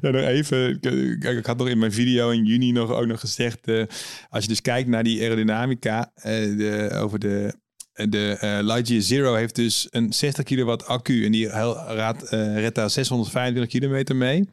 [0.00, 0.80] nog even.
[1.18, 3.68] Kijk, ik had nog in mijn video in juni nog ook nog gezegd.
[3.68, 3.82] eh,
[4.28, 7.64] als je dus kijkt naar die aerodynamica eh, de, over de.
[7.96, 12.74] De eh, Lightyear Zero heeft dus een 60 kilowatt accu en die raadt, eh, redt
[12.74, 14.48] daar 625 kilometer mee.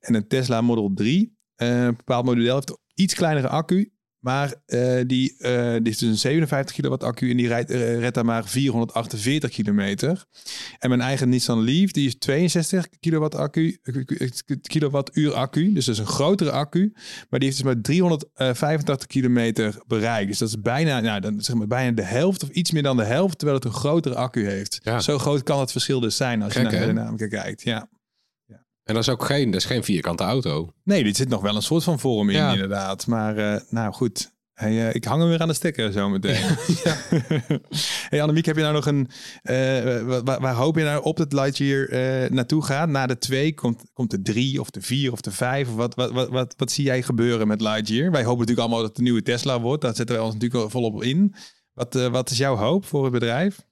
[0.00, 3.90] En een Tesla Model 3, eh, een bepaald model, heeft iets kleinere accu.
[4.26, 7.98] Maar eh, die, eh, dit is dus een 57 kilowatt accu en die rijdt, eh,
[7.98, 10.24] redt daar maar 448 kilometer.
[10.78, 13.78] En mijn eigen Nissan Leaf, die is 62 kilowatt accu,
[14.62, 15.72] kilowattuur accu.
[15.72, 16.92] Dus dat is een grotere accu.
[17.30, 20.26] Maar die heeft dus maar 385 kilometer bereik.
[20.26, 22.96] Dus dat is bijna, nou, dan zeg maar bijna de helft of iets meer dan
[22.96, 24.80] de helft, terwijl het een grotere accu heeft.
[24.82, 25.00] Ja.
[25.00, 27.62] Zo groot kan het verschil dus zijn als je naar de dynamica kijkt.
[27.62, 27.88] Ja.
[28.86, 30.72] En dat is ook geen, dat is geen vierkante auto.
[30.84, 32.52] Nee, dit zit nog wel een soort van vorm in, Ja.
[32.52, 33.06] inderdaad.
[33.06, 34.34] Maar eh, nou goed.
[34.52, 36.44] Hey, uh, ik hang hem weer aan de stekker zo meteen.
[36.84, 36.96] ja.
[38.10, 39.08] hey Annemiek, heb je nou nog een...
[39.42, 42.88] Uh, waar, waar, hoop je nou op dat Lightyear uh, naartoe gaat?
[42.88, 45.68] Na de twee komt, komt de drie of de vier of de vijf?
[45.68, 48.10] Of wat, wat, wat, wat, wat zie jij gebeuren met Lightyear?
[48.10, 49.82] Wij hopen natuurlijk allemaal dat het de nieuwe Tesla wordt.
[49.82, 51.34] Daar zetten wij ons natuurlijk volop in.
[51.72, 53.66] Wat, wat is jouw hoop voor het bedrijf?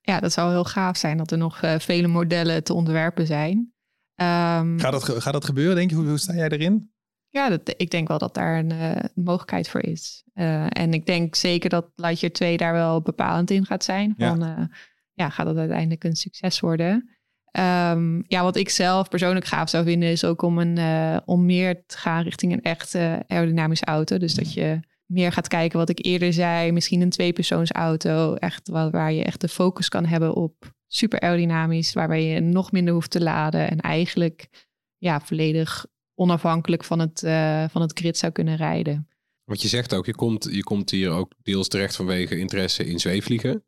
[0.00, 3.74] Ja, dat zou heel gaaf zijn dat er nog vele modellen te ontwerpen zijn.
[4.16, 5.96] Um, gaat, dat, gaat dat gebeuren, denk je?
[5.96, 6.90] Hoe, hoe sta jij erin?
[7.28, 10.24] Ja, dat, ik denk wel dat daar een, uh, mogelijkheid voor is.
[10.34, 14.14] Uh, en ik denk zeker dat Lightyear 2 daar wel bepalend in gaat zijn.
[14.18, 14.58] Van, ja.
[14.58, 14.64] Uh,
[15.12, 17.10] ja, gaat dat uiteindelijk een succes worden?
[17.58, 21.86] Um, ja, wat ik zelf persoonlijk gaaf zou vinden is ook om, een, om meer
[21.86, 24.18] te gaan richting een echte aerodynamische auto.
[24.18, 28.90] Dus dat je meer gaat kijken wat ik eerder zei, misschien een tweepersoonsauto, echt waar,
[28.90, 33.10] waar je echt de focus kan hebben op super aerodynamisch, waarbij je nog minder hoeft
[33.10, 34.48] te laden en eigenlijk
[34.96, 39.08] ja, volledig onafhankelijk van het, uh, van het grid zou kunnen rijden.
[39.44, 42.98] Want je zegt ook, je komt, je komt hier ook deels terecht vanwege interesse in
[42.98, 43.64] zweefvliegen.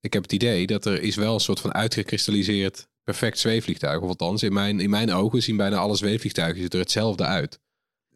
[0.00, 4.00] Ik heb het idee dat er is wel een soort van uitgekristalliseerd perfect zweefvliegtuig.
[4.00, 7.60] Of althans, in mijn, in mijn ogen zien bijna alle zweefvliegtuigen er hetzelfde uit.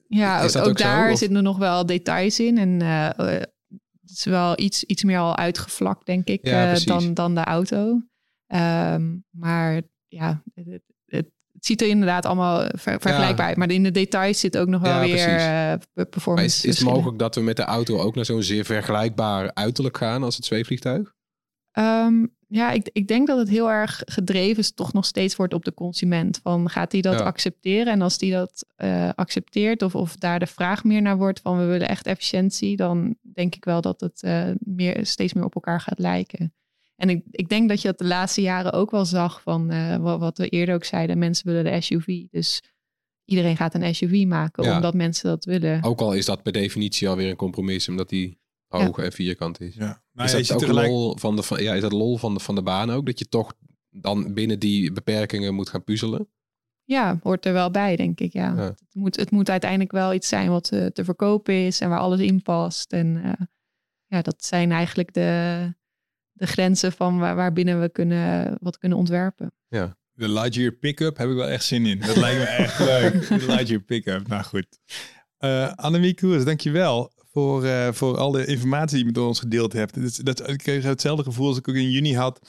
[0.08, 2.58] Ja, ook, ook daar zitten er nog wel details in.
[2.58, 3.08] En uh,
[4.00, 7.44] het is wel iets, iets meer al uitgevlakt, denk ik, ja, uh, dan, dan de
[7.44, 8.02] auto.
[8.54, 13.56] Um, maar ja, het, het ziet er inderdaad allemaal ver, vergelijkbaar uit.
[13.56, 16.56] Maar in de details zit ook nog wel weer uh, performance.
[16.56, 19.96] is, is het mogelijk dat we met de auto ook naar zo'n zeer vergelijkbaar uiterlijk
[19.96, 21.14] gaan als het zweefvliegtuig?
[21.78, 25.64] Um, ja, ik, ik denk dat het heel erg gedreven toch nog steeds wordt op
[25.64, 26.40] de consument.
[26.42, 27.92] Van gaat hij dat accepteren?
[27.92, 31.58] En als die dat uh, accepteert of, of daar de vraag meer naar wordt van
[31.58, 35.54] we willen echt efficiëntie, dan denk ik wel dat het uh, meer, steeds meer op
[35.54, 36.54] elkaar gaat lijken.
[36.96, 39.96] En ik, ik denk dat je dat de laatste jaren ook wel zag van uh,
[40.18, 41.18] wat, we eerder ook zeiden.
[41.18, 42.24] Mensen willen de SUV.
[42.30, 42.62] Dus
[43.24, 45.82] iedereen gaat een SUV maken omdat mensen dat willen.
[45.82, 48.38] Ook al is dat per definitie alweer een compromis, omdat die
[48.68, 49.74] hoog en vierkant is.
[49.74, 50.02] Ja.
[50.12, 50.88] Maar is dat ook tegelijk...
[50.88, 53.06] lol van de, ja, is dat lol van de, van de baan ook?
[53.06, 53.54] Dat je toch
[53.90, 56.28] dan binnen die beperkingen moet gaan puzzelen?
[56.84, 58.32] Ja, hoort er wel bij, denk ik.
[58.32, 58.56] Ja.
[58.56, 61.98] Het, moet, het moet uiteindelijk wel iets zijn wat te, te verkopen is en waar
[61.98, 62.92] alles in past.
[62.92, 63.32] En uh,
[64.06, 65.74] ja, dat zijn eigenlijk de,
[66.32, 69.52] de grenzen van waar, waarbinnen we kunnen, wat kunnen ontwerpen.
[69.68, 69.96] Ja.
[70.12, 72.00] De Lightyear Pickup heb ik wel echt zin in.
[72.00, 73.28] Dat lijkt me echt leuk.
[73.40, 74.26] De Lightyear Pickup.
[74.26, 74.78] Nou goed.
[75.38, 80.24] Uh, Annemie Koers, dankjewel voor, voor al de informatie die je met ons gedeeld hebt.
[80.24, 82.40] Dat, ik kreeg hetzelfde gevoel als ik ook in juni had.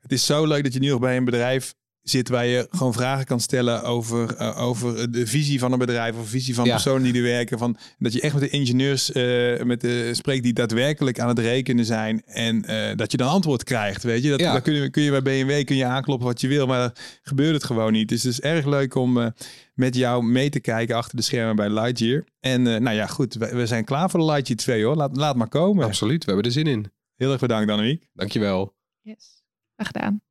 [0.00, 2.92] Het is zo leuk dat je nu nog bij een bedrijf zit waar je gewoon
[2.92, 6.70] vragen kan stellen over, uh, over de visie van een bedrijf of visie van ja.
[6.70, 7.58] personen die er werken.
[7.58, 11.38] Van, dat je echt met de ingenieurs uh, met de, spreekt die daadwerkelijk aan het
[11.38, 14.02] rekenen zijn en uh, dat je dan antwoord krijgt.
[14.02, 14.60] Weet je, dat, ja.
[14.60, 16.92] kun je, kun je bij BMW kun je aankloppen wat je wil, maar
[17.22, 18.08] gebeurt het gewoon niet.
[18.08, 19.32] Dus het is erg leuk om
[19.74, 22.24] met jou mee te kijken achter de schermen bij Lightyear.
[22.40, 24.96] En nou ja, goed, we, we, zijn klaar voor de Lightyear 2 hoor.
[24.96, 25.84] Laat, laat maar komen.
[25.84, 26.92] Absoluut, we hebben er zin in.
[27.16, 28.08] Heel erg bedankt Annemiek.
[28.12, 28.76] Dankjewel.
[29.00, 29.42] Yes,
[29.74, 30.27] graag gedaan.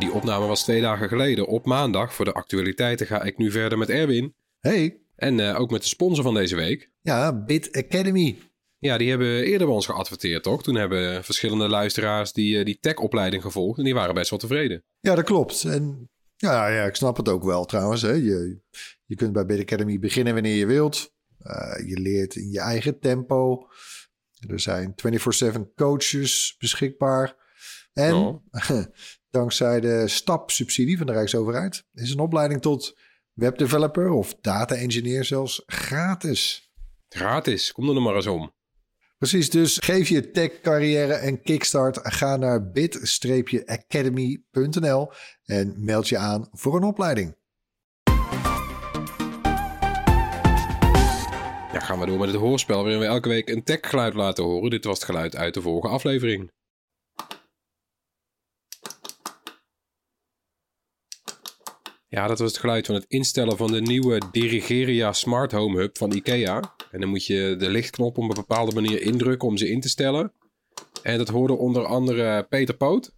[0.00, 1.46] Die opname was twee dagen geleden.
[1.46, 4.34] Op maandag voor de actualiteiten ga ik nu verder met Erwin.
[4.60, 5.00] Hey.
[5.16, 6.90] En uh, ook met de sponsor van deze week.
[7.00, 8.38] Ja, Bit Academy.
[8.78, 10.62] Ja, die hebben eerder bij ons geadverteerd, toch?
[10.62, 13.78] Toen hebben verschillende luisteraars die, uh, die tech-opleiding gevolgd.
[13.78, 14.84] En die waren best wel tevreden.
[15.00, 15.64] Ja, dat klopt.
[15.64, 18.02] En ja, ja ik snap het ook wel trouwens.
[18.02, 18.12] Hè.
[18.12, 18.60] Je,
[19.06, 21.12] je kunt bij Bit Academy beginnen wanneer je wilt.
[21.42, 23.68] Uh, je leert in je eigen tempo.
[24.48, 24.94] Er zijn
[25.54, 27.36] 24-7 coaches beschikbaar.
[27.92, 28.44] En oh.
[29.30, 32.98] dankzij de STAP-subsidie van de Rijksoverheid is een opleiding tot
[33.32, 36.70] webdeveloper of data engineer zelfs gratis.
[37.08, 38.52] Gratis, kom er nog maar eens om.
[39.18, 41.98] Precies, dus geef je tech carrière een kickstart.
[42.02, 45.12] Ga naar bit-academy.nl
[45.44, 47.38] en meld je aan voor een opleiding.
[51.72, 54.70] Ja, gaan we door met het hoorspel waarin we elke week een techgeluid laten horen.
[54.70, 56.50] Dit was het geluid uit de vorige aflevering.
[62.10, 65.98] Ja, dat was het geluid van het instellen van de nieuwe Dirigeria Smart Home Hub
[65.98, 66.74] van IKEA.
[66.90, 69.88] En dan moet je de lichtknop op een bepaalde manier indrukken om ze in te
[69.88, 70.32] stellen.
[71.02, 73.12] En dat hoorde onder andere Peter Poot.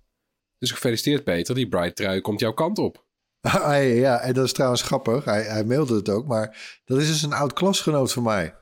[0.59, 3.05] Dus gefeliciteerd Peter, die Bright trui komt jouw kant op.
[3.41, 5.25] ja, en dat is trouwens grappig.
[5.25, 8.55] Hij, hij mailde het ook, maar dat is dus een oud klasgenoot van mij.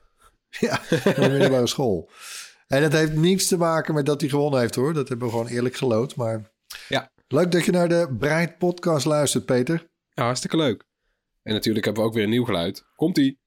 [0.59, 2.09] Ja, van de middelbare school.
[2.67, 4.93] En dat heeft niets te maken met dat hij gewonnen heeft hoor.
[4.93, 6.15] Dat hebben we gewoon eerlijk gelood.
[6.15, 6.51] Maar
[6.89, 7.11] ja.
[7.27, 9.89] leuk dat je naar de Bright podcast luistert, Peter.
[10.13, 10.85] Ja, hartstikke leuk.
[11.43, 12.85] En natuurlijk hebben we ook weer een nieuw geluid.
[12.95, 13.39] Komt-ie.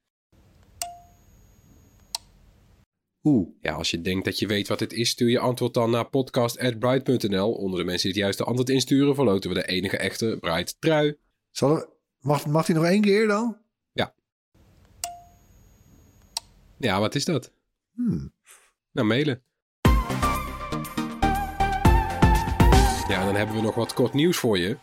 [3.23, 3.47] Oeh.
[3.61, 6.09] Ja, als je denkt dat je weet wat dit is, stuur je antwoord dan naar
[6.09, 7.53] podcast.bright.nl.
[7.53, 11.17] Onder de mensen die het juiste antwoord insturen, verloten we de enige echte Bright trui.
[11.51, 11.89] Zal er,
[12.19, 13.57] mag, mag hij nog één keer dan?
[13.91, 14.15] Ja.
[16.77, 17.51] Ja, wat is dat?
[17.93, 18.33] Hmm.
[18.91, 19.43] Nou, mailen.
[23.07, 24.77] Ja, dan hebben we nog wat kort nieuws voor je.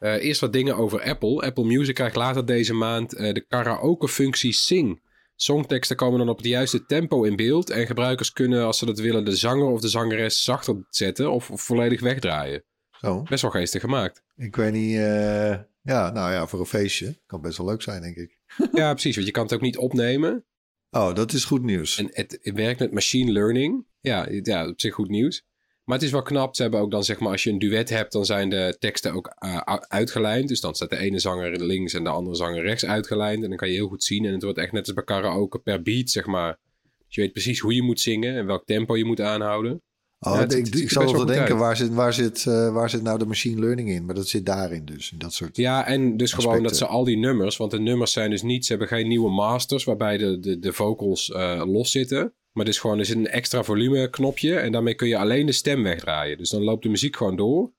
[0.00, 1.40] Uh, eerst wat dingen over Apple.
[1.40, 5.00] Apple Music krijgt later deze maand uh, de karaoke-functie Sing.
[5.36, 7.70] Songteksten komen dan op het juiste tempo in beeld.
[7.70, 11.50] En gebruikers kunnen, als ze dat willen, de zanger of de zangeres zachter zetten of,
[11.50, 12.64] of volledig wegdraaien.
[12.90, 13.22] Zo.
[13.22, 14.22] Best wel geestig gemaakt.
[14.36, 14.94] Ik weet niet.
[14.94, 18.38] Uh, ja, nou ja, voor een feestje kan best wel leuk zijn, denk ik.
[18.72, 19.14] ja, precies.
[19.14, 20.44] Want je kan het ook niet opnemen.
[20.90, 21.98] Oh, dat is goed nieuws.
[21.98, 23.86] En het, het werkt met machine learning.
[24.00, 25.44] Ja, ja, op zich goed nieuws.
[25.86, 26.56] Maar het is wel knap.
[26.56, 29.12] Ze hebben ook dan, zeg maar, als je een duet hebt, dan zijn de teksten
[29.12, 30.48] ook uh, uitgelijnd.
[30.48, 33.42] Dus dan staat de ene zanger links en de andere zanger rechts uitgelijnd.
[33.42, 34.24] En dan kan je heel goed zien.
[34.24, 36.58] En het wordt echt net als bij karaoke per beat, zeg maar.
[37.06, 39.82] Dus je weet precies hoe je moet zingen en welk tempo je moet aanhouden.
[40.20, 43.02] Oh, ja, het, ik, ik zou wel denken, waar zit, waar, zit, uh, waar zit
[43.02, 44.04] nou de machine learning in?
[44.04, 46.50] Maar dat zit daarin dus, in dat soort Ja, en dus aspecten.
[46.50, 47.56] gewoon dat ze al die nummers...
[47.56, 48.64] Want de nummers zijn dus niet...
[48.64, 52.32] Ze hebben geen nieuwe masters waarbij de, de, de vocals uh, los zitten.
[52.56, 55.46] Maar het is gewoon, er zit een extra volume knopje en daarmee kun je alleen
[55.46, 56.38] de stem wegdraaien.
[56.38, 57.72] Dus dan loopt de muziek gewoon door,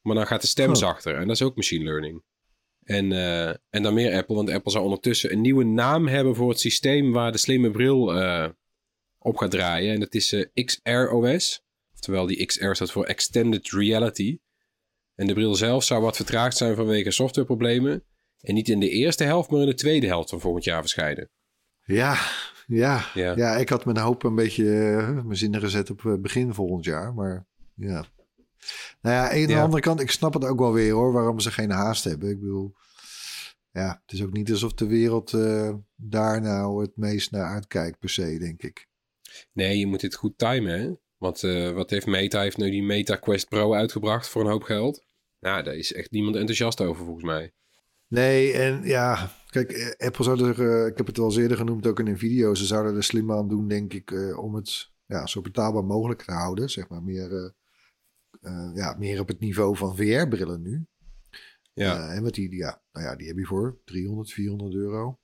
[0.00, 0.74] maar dan gaat de stem oh.
[0.74, 1.14] zachter.
[1.14, 2.22] En dat is ook machine learning.
[2.82, 6.48] En, uh, en dan meer Apple, want Apple zou ondertussen een nieuwe naam hebben voor
[6.48, 8.48] het systeem waar de slimme bril uh,
[9.18, 9.94] op gaat draaien.
[9.94, 11.64] En dat is uh, XR OS.
[11.94, 14.38] Oftewel die XR staat voor Extended Reality.
[15.14, 18.04] En de bril zelf zou wat vertraagd zijn vanwege softwareproblemen.
[18.40, 21.30] En niet in de eerste helft, maar in de tweede helft van volgend jaar verschijnen.
[21.84, 22.18] Ja,
[22.66, 23.56] ja, ja.
[23.56, 27.14] ik had mijn hoop een beetje uh, mijn zinnen gezet op uh, begin volgend jaar.
[27.14, 28.04] Maar ja.
[29.00, 29.62] Nou ja, aan de ja.
[29.62, 32.30] andere kant, ik snap het ook wel weer hoor, waarom ze geen haast hebben.
[32.30, 32.74] Ik bedoel,
[33.70, 37.98] ja, het is ook niet alsof de wereld uh, daar nou het meest naar uitkijkt
[37.98, 38.88] per se, denk ik.
[39.52, 40.90] Nee, je moet dit goed timen, hè?
[41.16, 41.40] Want
[41.74, 42.40] wat heeft Meta?
[42.40, 45.04] Heeft nu die Meta Quest Pro uitgebracht voor een hoop geld.
[45.40, 47.52] Nou, daar is echt niemand enthousiast over volgens mij.
[48.08, 49.30] Nee, en ja,
[49.64, 52.18] kijk, Apple zou er, uh, ik heb het wel eens eerder genoemd, ook in een
[52.18, 55.84] video, ze zouden er slim aan doen, denk ik, uh, om het ja, zo betaalbaar
[55.84, 56.70] mogelijk te houden.
[56.70, 57.54] Zeg maar meer,
[58.74, 60.86] ja, meer op het niveau van VR-brillen nu.
[61.72, 62.12] Ja.
[62.12, 65.20] en wat die, ja, nou ja, die heb je voor 300, 400 euro.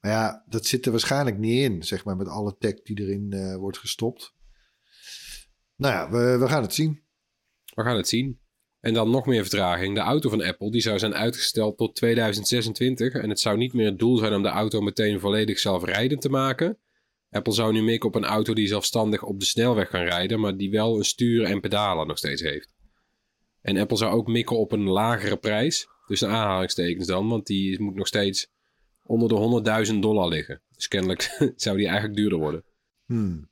[0.00, 3.56] Maar ja, dat zit er waarschijnlijk niet in, zeg maar, met alle tech die erin
[3.58, 4.34] wordt gestopt.
[5.76, 7.02] Nou ja, we, we gaan het zien.
[7.74, 8.40] We gaan het zien.
[8.80, 9.94] En dan nog meer vertraging.
[9.94, 13.12] De auto van Apple die zou zijn uitgesteld tot 2026.
[13.12, 16.28] En het zou niet meer het doel zijn om de auto meteen volledig zelfrijdend te
[16.28, 16.78] maken.
[17.30, 20.56] Apple zou nu mikken op een auto die zelfstandig op de snelweg kan rijden, maar
[20.56, 22.72] die wel een stuur en pedalen nog steeds heeft.
[23.62, 25.88] En Apple zou ook mikken op een lagere prijs.
[26.06, 28.48] Dus een aanhalingstekens dan, want die moet nog steeds
[29.02, 30.62] onder de 100.000 dollar liggen.
[30.74, 31.22] Dus kennelijk
[31.56, 32.64] zou die eigenlijk duurder worden.
[33.06, 33.50] Hmm.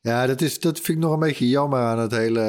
[0.00, 2.40] Ja, dat, is, dat vind ik nog een beetje jammer aan het hele,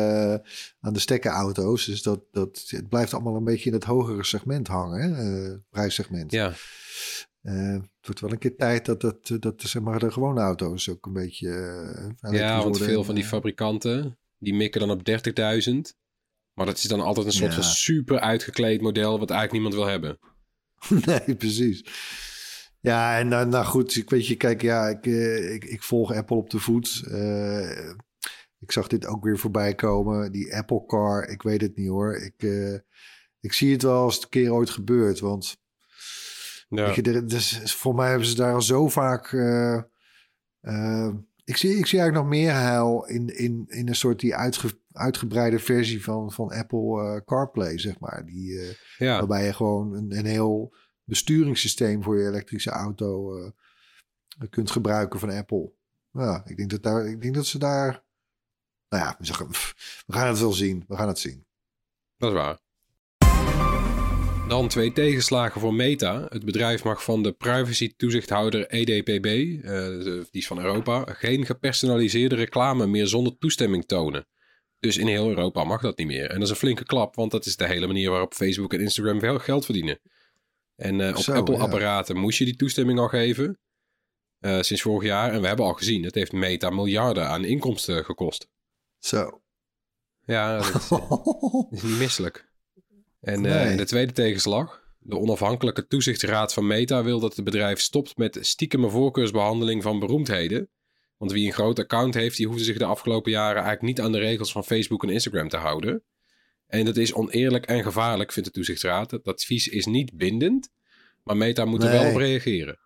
[0.79, 1.85] aan de stekkerauto's.
[1.85, 6.31] Dus dat, dat, het blijft allemaal een beetje in het hogere segment hangen, uh, prijssegment.
[6.31, 6.53] Ja.
[7.41, 10.89] Uh, het wordt wel een keer tijd dat, dat, dat zeg maar, de gewone auto's
[10.89, 11.47] ook een beetje...
[12.21, 15.75] Uh, ja, want veel van die fabrikanten, die mikken dan op 30.000.
[16.53, 17.61] Maar dat is dan altijd een soort ja.
[17.61, 20.19] van super uitgekleed model wat eigenlijk niemand wil hebben.
[21.25, 21.83] nee, precies.
[22.81, 26.35] Ja, en nou, nou goed, ik weet je, kijk, ja, ik, ik, ik volg Apple
[26.35, 27.03] op de voet.
[27.07, 27.89] Uh,
[28.59, 31.27] ik zag dit ook weer voorbij komen, die Apple Car.
[31.27, 32.15] Ik weet het niet hoor.
[32.15, 32.77] Ik, uh,
[33.39, 35.57] ik zie het wel als het een keer ooit gebeurt, want
[36.69, 36.85] ja.
[36.85, 39.31] weet je, er, dus, voor mij hebben ze daar al zo vaak.
[39.31, 39.81] Uh,
[41.43, 44.79] ik, zie, ik zie eigenlijk nog meer heil in, in, in een soort die uitge,
[44.91, 48.25] uitgebreide versie van, van Apple CarPlay, zeg maar.
[48.25, 49.17] Die, ja.
[49.17, 50.73] Waarbij je gewoon een, een heel
[51.11, 53.49] besturingssysteem voor je elektrische auto uh,
[54.49, 55.71] kunt gebruiken van Apple.
[56.11, 58.03] Ja, ik denk dat, daar, ik denk dat ze daar.
[58.89, 59.17] Nou ja,
[60.07, 60.83] we gaan het wel zien.
[60.87, 61.45] We gaan het zien.
[62.17, 62.59] Dat is waar.
[64.47, 66.25] Dan twee tegenslagen voor Meta.
[66.29, 72.87] Het bedrijf mag van de privacy-toezichthouder EDPB, uh, die is van Europa, geen gepersonaliseerde reclame
[72.87, 74.27] meer zonder toestemming tonen.
[74.79, 76.29] Dus in heel Europa mag dat niet meer.
[76.29, 78.81] En dat is een flinke klap, want dat is de hele manier waarop Facebook en
[78.81, 79.99] Instagram wel geld verdienen.
[80.81, 82.21] En uh, op Apple-apparaten ja.
[82.21, 83.59] moest je die toestemming al geven.
[84.39, 85.33] Uh, sinds vorig jaar.
[85.33, 88.47] En we hebben al gezien, het heeft Meta miljarden aan inkomsten gekost.
[88.99, 89.41] Zo.
[90.25, 90.91] Ja, dat is,
[91.77, 92.49] is niet misselijk.
[93.19, 93.75] En nee.
[93.75, 94.83] de tweede tegenslag.
[94.99, 100.69] De onafhankelijke toezichtsraad van Meta wil dat het bedrijf stopt met stiekeme voorkeursbehandeling van beroemdheden.
[101.17, 104.11] Want wie een groot account heeft, die hoefde zich de afgelopen jaren eigenlijk niet aan
[104.11, 106.03] de regels van Facebook en Instagram te houden.
[106.71, 109.09] En dat is oneerlijk en gevaarlijk, vindt de toezichtsraad.
[109.09, 110.69] Dat advies is niet bindend,
[111.23, 111.99] maar Meta moet er nee.
[111.99, 112.79] wel op reageren.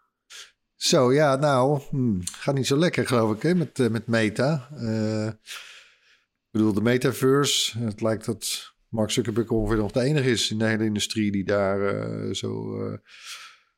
[0.76, 4.70] Zo, ja, nou, hmm, gaat niet zo lekker, geloof ik, hè, met, uh, met Meta.
[4.74, 10.52] Uh, ik bedoel, de metaverse, het lijkt dat Mark Zuckerberg ongeveer nog de enige is
[10.52, 12.78] in de hele industrie die daar uh, zo,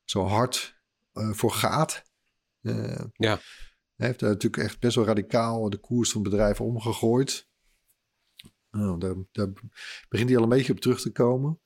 [0.03, 0.75] zo hard
[1.13, 2.03] voor gaat.
[3.13, 3.39] Ja.
[3.95, 7.46] Hij heeft natuurlijk echt best wel radicaal de koers van het bedrijf omgegooid.
[8.77, 9.49] Nou, daar, daar,
[10.09, 11.59] begint hij al een beetje op terug te komen.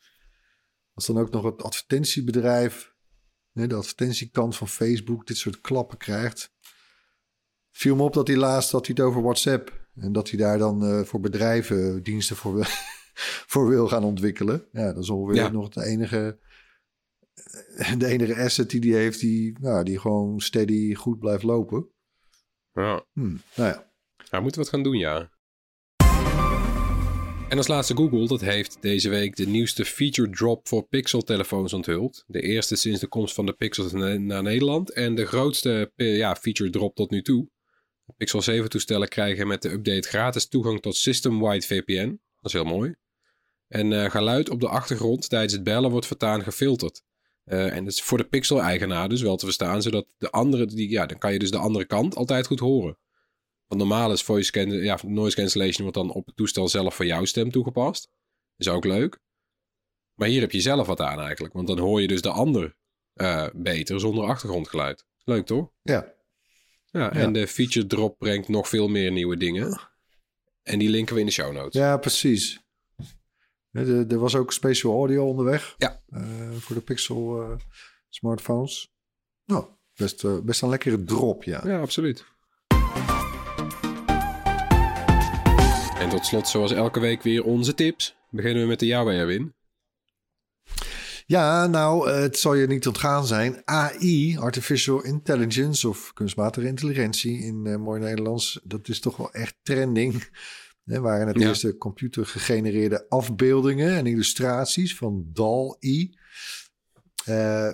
[0.93, 2.93] Als dan ook nog het advertentiebedrijf,
[3.51, 6.53] de advertentiekant van Facebook, dit soort klappen krijgt.
[7.71, 9.79] Viel me op dat hij laatst dat hij het over WhatsApp.
[9.95, 12.63] En dat hij daar dan uh, voor bedrijven diensten voor wil,
[13.51, 14.67] voor wil gaan ontwikkelen.
[14.71, 15.49] Ja, dat is ongeveer ja.
[15.49, 16.39] nog de enige,
[17.97, 21.89] de enige asset die hij heeft die, nou, die gewoon steady goed blijft lopen.
[22.73, 23.05] Ja.
[23.13, 23.91] Hmm, nou ja.
[24.29, 25.29] Hij moet wat gaan doen, ja.
[27.51, 32.23] En als laatste Google, dat heeft deze week de nieuwste feature drop voor Pixel-telefoons onthuld.
[32.27, 36.69] De eerste sinds de komst van de Pixels naar Nederland en de grootste ja, feature
[36.69, 37.49] drop tot nu toe.
[38.17, 42.07] Pixel 7 toestellen krijgen met de update gratis toegang tot System-wide VPN.
[42.39, 42.95] Dat is heel mooi.
[43.67, 47.03] En uh, geluid op de achtergrond tijdens het bellen wordt voortaan gefilterd.
[47.45, 50.89] Uh, en dat is voor de Pixel-eigenaar dus wel te verstaan, zodat de andere, die,
[50.89, 52.97] ja, dan kan je dus de andere kant altijd goed horen.
[53.71, 57.05] Want normaal is voice can, ja, noise cancellation wordt dan op het toestel zelf voor
[57.05, 58.09] jouw stem toegepast.
[58.57, 59.19] Is ook leuk.
[60.15, 62.75] Maar hier heb je zelf wat aan eigenlijk, want dan hoor je dus de ander
[63.13, 65.05] uh, beter zonder achtergrondgeluid.
[65.23, 65.71] Leuk toch?
[65.81, 66.13] Ja.
[66.85, 69.79] Ja, en de feature drop brengt nog veel meer nieuwe dingen.
[70.63, 71.81] En die linken we in de show notes.
[71.81, 72.61] Ja, precies.
[73.71, 75.75] Er was ook special audio onderweg.
[75.77, 76.03] Ja.
[76.09, 77.57] Uh, voor de Pixel uh,
[78.09, 78.93] smartphones.
[79.45, 79.65] Nou,
[79.95, 81.67] best, best een lekkere drop, ja.
[81.67, 82.25] Ja, absoluut.
[86.01, 88.15] En tot slot, zoals elke week weer onze tips.
[88.29, 89.53] Beginnen we met de jouwe, Erwin.
[91.25, 93.61] Ja, nou, het zal je niet ontgaan zijn.
[93.65, 99.55] AI, Artificial Intelligence of kunstmatige intelligentie in uh, mooi Nederlands, dat is toch wel echt
[99.63, 100.13] trending.
[100.85, 101.47] Er waren het ja.
[101.47, 106.17] eerste computergegenereerde afbeeldingen en illustraties van DAL-I.
[107.29, 107.71] Uh,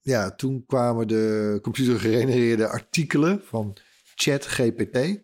[0.00, 3.76] ja, toen kwamen de computergegenereerde artikelen van
[4.14, 5.22] ChatGPT.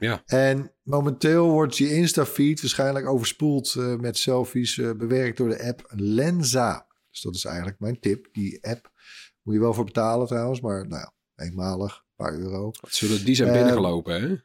[0.00, 0.22] Ja.
[0.26, 5.84] En momenteel wordt je Insta-feed waarschijnlijk overspoeld uh, met selfies uh, bewerkt door de app
[5.88, 6.86] Lenza.
[7.10, 8.28] Dus dat is eigenlijk mijn tip.
[8.32, 8.92] Die app
[9.42, 12.70] moet je wel voor betalen trouwens, maar nou ja, eenmalig, een paar euro.
[12.88, 14.36] Zullen die zijn uh, binnengelopen, hè?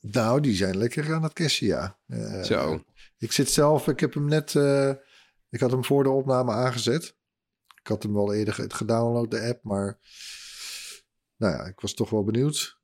[0.00, 1.98] Nou, die zijn lekker aan het cashen, ja.
[2.44, 2.84] Zo.
[3.18, 4.54] Ik zit zelf, ik heb hem net,
[5.48, 7.16] ik had hem voor de opname aangezet.
[7.80, 9.98] Ik had hem wel eerder gedownload, de app, maar
[11.36, 12.78] nou ja, ik was toch wel benieuwd.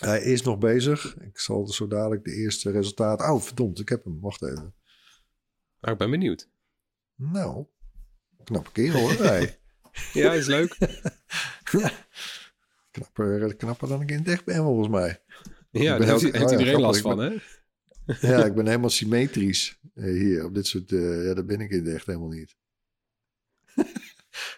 [0.00, 1.16] Hij is nog bezig.
[1.20, 3.30] Ik zal zo dadelijk de eerste resultaten.
[3.30, 4.20] Oh, verdomd, ik heb hem.
[4.20, 4.74] Wacht even.
[5.80, 6.48] Nou, ik ben benieuwd.
[7.14, 7.66] Nou,
[8.44, 9.12] knappe kerel hoor.
[9.12, 9.58] Hij.
[10.12, 10.76] ja, is leuk.
[12.90, 15.22] knapper, knapper dan ik in het echt ben, volgens mij.
[15.70, 17.36] Ja, daar heeft, heeft iedereen last van, hè?
[18.20, 20.90] ja, ik ben helemaal symmetrisch hier op dit soort.
[20.90, 22.56] Uh, ja, daar ben ik in het echt helemaal niet.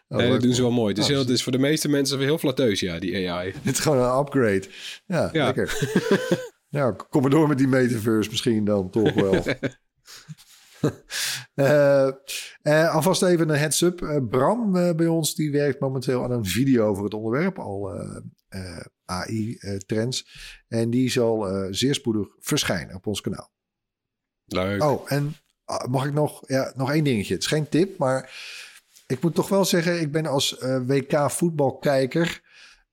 [0.09, 0.89] Oh, nee, dat doen ze wel mooi.
[0.89, 3.53] Het is, heel, het is voor de meeste mensen heel flatteus, ja, die AI.
[3.63, 4.65] Het is gewoon een upgrade.
[5.07, 5.45] Ja, ja.
[5.45, 5.79] lekker.
[6.77, 9.43] nou, kom maar door met die metaverse misschien dan toch wel.
[11.55, 12.09] uh,
[12.73, 14.01] uh, alvast even een heads-up.
[14.01, 17.91] Uh, Bram bij ons die werkt momenteel aan een video over het onderwerp, al
[19.05, 20.29] AI-trends.
[20.69, 23.51] en die zal zeer spoedig verschijnen op ons kanaal.
[24.45, 24.83] Leuk.
[24.83, 25.37] Oh, en
[25.89, 27.35] mag ik nog, ja, nog één dingetje.
[27.35, 28.31] Het is geen tip, maar
[29.07, 32.43] ik moet toch wel zeggen, ik ben als uh, WK voetbalkijker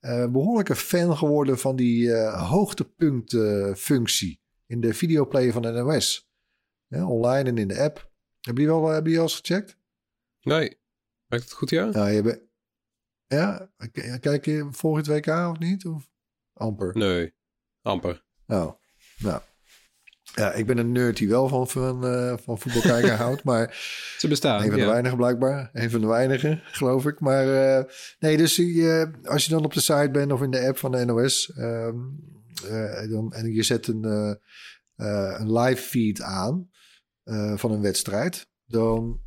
[0.01, 6.32] uh, behoorlijk een fan geworden van die uh, hoogtepuntfunctie in de videoplayer van de NOS.
[6.88, 8.11] Ja, online en in de app.
[8.41, 9.78] Heb je wel, heb je al eens gecheckt?
[10.41, 10.82] Nee.
[11.26, 11.89] Werkt het goed, ja?
[11.91, 12.41] Ja, je bent...
[13.28, 13.72] Ja,
[14.20, 15.86] kijk je volg het WK of niet?
[15.86, 16.09] Of
[16.53, 16.97] amper?
[16.97, 17.34] Nee,
[17.82, 18.26] amper.
[18.47, 18.72] Oh,
[19.18, 19.41] nou.
[20.36, 23.78] Ja, ik ben een nerd die wel van, van, uh, van voetbal kijken houdt, maar...
[24.17, 24.91] Ze bestaan, Een van de ja.
[24.91, 25.69] weinigen blijkbaar.
[25.74, 27.19] Een van de weinigen, geloof ik.
[27.19, 27.84] Maar uh,
[28.19, 30.91] nee, dus uh, als je dan op de site bent of in de app van
[30.91, 31.51] de NOS...
[33.09, 34.03] dan, en je zet een,
[34.95, 36.69] een live feed aan
[37.55, 38.47] van een wedstrijd...
[38.65, 39.19] dan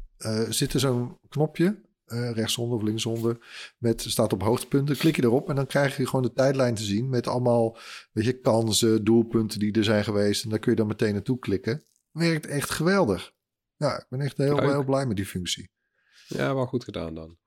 [0.48, 3.38] zit er zo'n knopje uh, rechtsonder of linksonder,
[3.78, 4.96] met staat op hoogtepunten.
[4.96, 7.78] Klik je erop en dan krijg je gewoon de tijdlijn te zien met allemaal
[8.12, 10.44] weet je, kansen, doelpunten die er zijn geweest.
[10.44, 11.84] En daar kun je dan meteen naartoe klikken.
[12.10, 13.32] Werkt echt geweldig.
[13.76, 15.70] Ja, ik ben echt heel, heel blij met die functie.
[16.26, 17.38] Ja, wel goed gedaan dan.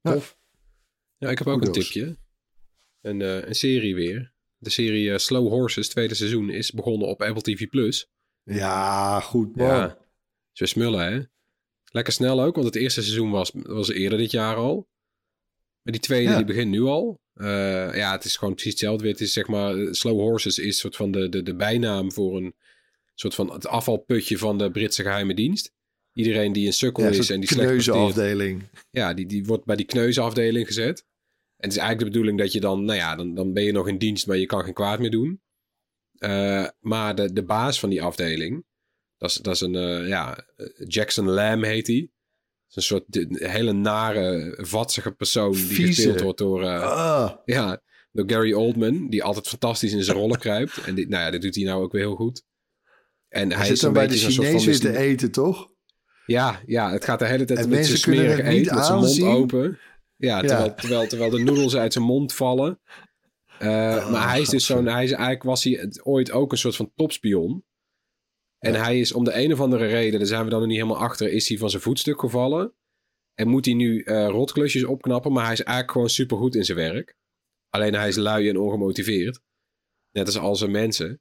[0.00, 0.38] Tof.
[1.16, 2.18] Ja, ik heb ook een tipje.
[3.00, 4.34] Een, uh, een serie weer.
[4.56, 7.68] De serie uh, Slow Horses, tweede seizoen, is begonnen op Apple TV+.
[7.68, 8.10] Plus.
[8.42, 9.66] Ja, goed man.
[9.66, 9.98] Ja,
[10.52, 11.22] zo smullen hè.
[11.92, 14.88] Lekker snel ook, want het eerste seizoen was, was eerder dit jaar al.
[15.82, 16.36] Maar die tweede, ja.
[16.36, 17.20] die begint nu al.
[17.34, 17.46] Uh,
[17.94, 19.12] ja, het is gewoon precies hetzelfde weer.
[19.12, 22.54] Het is zeg maar, Slow Horses is soort van de, de, de bijnaam voor een
[23.14, 25.72] soort van het afvalputje van de Britse geheime dienst.
[26.12, 28.62] Iedereen die een sukkel Ja, is en die slecht kneuzenafdeling.
[28.90, 31.04] ja, die, die wordt bij die kneuzenafdeling gezet.
[31.56, 33.72] En het is eigenlijk de bedoeling dat je dan, nou ja, dan, dan ben je
[33.72, 35.40] nog in dienst, maar je kan geen kwaad meer doen.
[36.18, 38.64] Eh, maar de, de baas van die afdeling,
[39.22, 40.46] dat is, dat is een, eh, ja,
[40.86, 42.08] Jackson Lamb heet hij.
[42.72, 45.86] een soort hele nare, vatsige persoon die Vieze.
[46.02, 47.80] gespeeld wordt door, eh, Ah, ja,
[48.12, 50.76] door Gary Oldman, die altijd fantastisch in zijn rollen kruipt.
[50.86, 52.42] En dit, nou ja, dit doet hij nou ook weer heel goed.
[53.28, 55.70] En hij, hij is zit dan bij de Chinezen te eten, toch?
[56.26, 59.22] ja, ja, het gaat de hele tijd En met zijn niet eten, met zijn mond
[59.22, 59.78] open.
[60.16, 60.46] Ja, Ja.
[60.46, 62.80] terwijl, Terwijl, terwijl de noedels uit zijn mond vallen.
[63.58, 66.58] Eh, Oh, maar hij is dus zo'n, hij is eigenlijk was hij ooit ook een
[66.58, 67.64] soort van topspion.
[68.62, 68.82] En Ja.
[68.82, 71.02] hij is om de een of andere reden, daar zijn we dan nog niet helemaal
[71.02, 72.74] achter, is hij van zijn voetstuk gevallen.
[73.34, 76.78] En moet hij nu eh rotklusjes opknappen, maar hij is eigenlijk gewoon supergoed in zijn
[76.78, 77.16] werk.
[77.68, 79.40] Alleen hij is lui en ongemotiveerd.
[80.10, 81.20] Net als al zijn mensen.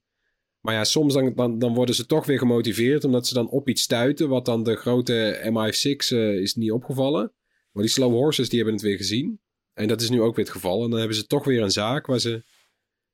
[0.59, 3.69] Maar ja, soms dan, dan, dan worden ze toch weer gemotiveerd omdat ze dan op
[3.69, 4.29] iets stuiten.
[4.29, 7.33] Wat dan de grote MI6 eh, is niet opgevallen.
[7.71, 9.41] Maar die slow horses die hebben het weer gezien.
[9.73, 10.83] En dat is nu ook weer het geval.
[10.83, 12.43] En dan hebben ze toch weer een zaak waar ze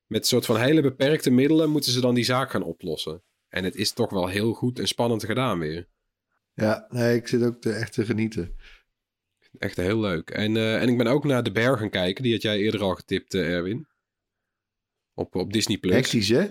[0.05, 3.23] met een soort van hele beperkte middelen moeten ze dan die zaak gaan oplossen.
[3.49, 5.87] En het is toch wel heel goed en spannend gedaan weer.
[6.53, 8.55] Ja, nee, ik zit ook te, echt te genieten.
[9.57, 10.29] Echt heel leuk.
[10.29, 12.23] En, eh, en ik ben ook naar De Bear gaan kijken.
[12.23, 13.87] Die had jij eerder al getipt, eh, Erwin.
[15.13, 15.77] Op, op Disney+.
[15.77, 15.93] Plus.
[15.93, 16.47] Hectisch, hè?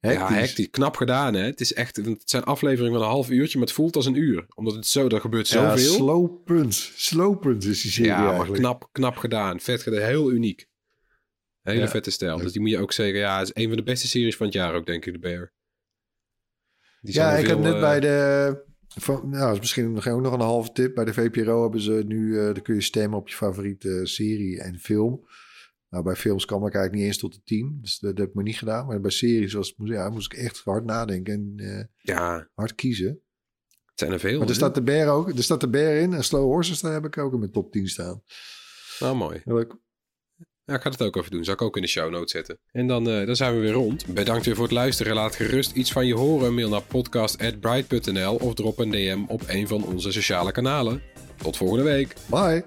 [0.00, 0.70] Ja, hectisch.
[0.70, 1.42] Knap gedaan, hè?
[1.42, 4.14] Het, is echt, het zijn afleveringen van een half uurtje, maar het voelt als een
[4.14, 4.46] uur.
[4.54, 5.94] Omdat het zo, er gebeurt Ja, zoveel.
[5.94, 6.74] slow punt.
[6.96, 8.58] Slow punt is die serie ja, maar eigenlijk.
[8.62, 9.60] knap, knap gedaan.
[9.60, 10.00] Vet gedaan.
[10.00, 10.66] Heel uniek.
[11.62, 11.88] Hele Ja.
[11.88, 12.38] vette stijl.
[12.38, 13.18] Dus die moet je ook zeggen.
[13.18, 15.18] Ja, het is een van de beste series van het jaar ook, denk ik, de
[15.18, 15.52] Bear.
[17.02, 18.70] Die Ja, ik heb net eh, bij de...
[18.88, 20.94] Van, nou, is misschien nog, ook nog een halve tip.
[20.94, 22.38] Bij de VPRO hebben ze nu...
[22.38, 25.26] eh dan kun je stemmen op je favoriete serie en film.
[25.88, 27.78] Nou, bij films kwam ik eigenlijk niet eens tot de tien.
[27.80, 28.86] Dus dat, dat heb ik me niet gedaan.
[28.86, 32.74] Maar bij series was, moest, ja, moest ik echt hard nadenken en eh, Ja, hard
[32.74, 33.08] kiezen.
[33.68, 34.38] het zijn er veel.
[34.38, 35.28] Maar er staat de bear ook.
[35.28, 36.12] Er staat de bear in.
[36.12, 38.22] En Slow Horses, daar heb ik ook in mijn top 10 staan.
[39.00, 39.40] Nou, mooi.
[39.44, 39.76] Leuk.
[40.64, 41.44] Ja, ik ga het ook even doen.
[41.44, 42.58] Zal ik ook in de show notes zetten.
[42.72, 44.06] En dan, eh, dan zijn we weer rond.
[44.06, 45.14] Bedankt weer voor het luisteren.
[45.14, 46.54] Laat gerust iets van je horen.
[46.54, 51.02] Mail naar podcast.bright.nl of drop een DM op een van onze sociale kanalen.
[51.36, 52.14] Tot volgende week.
[52.26, 52.62] Bye.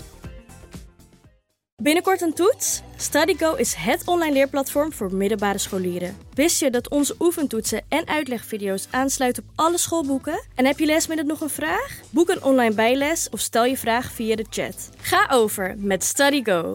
[1.82, 2.82] Binnenkort een toets?
[2.96, 6.18] StudyGo is het online leerplatform voor middelbare scholieren.
[6.34, 10.46] Wist je dat onze oefentoetsen en uitlegvideo's aansluiten op alle schoolboeken?
[10.56, 12.00] En heb je lesmiddel nog een vraag?
[12.10, 14.90] Boek een online bijles of stel je vraag via de chat.
[15.02, 16.74] Ga over met StudyGo.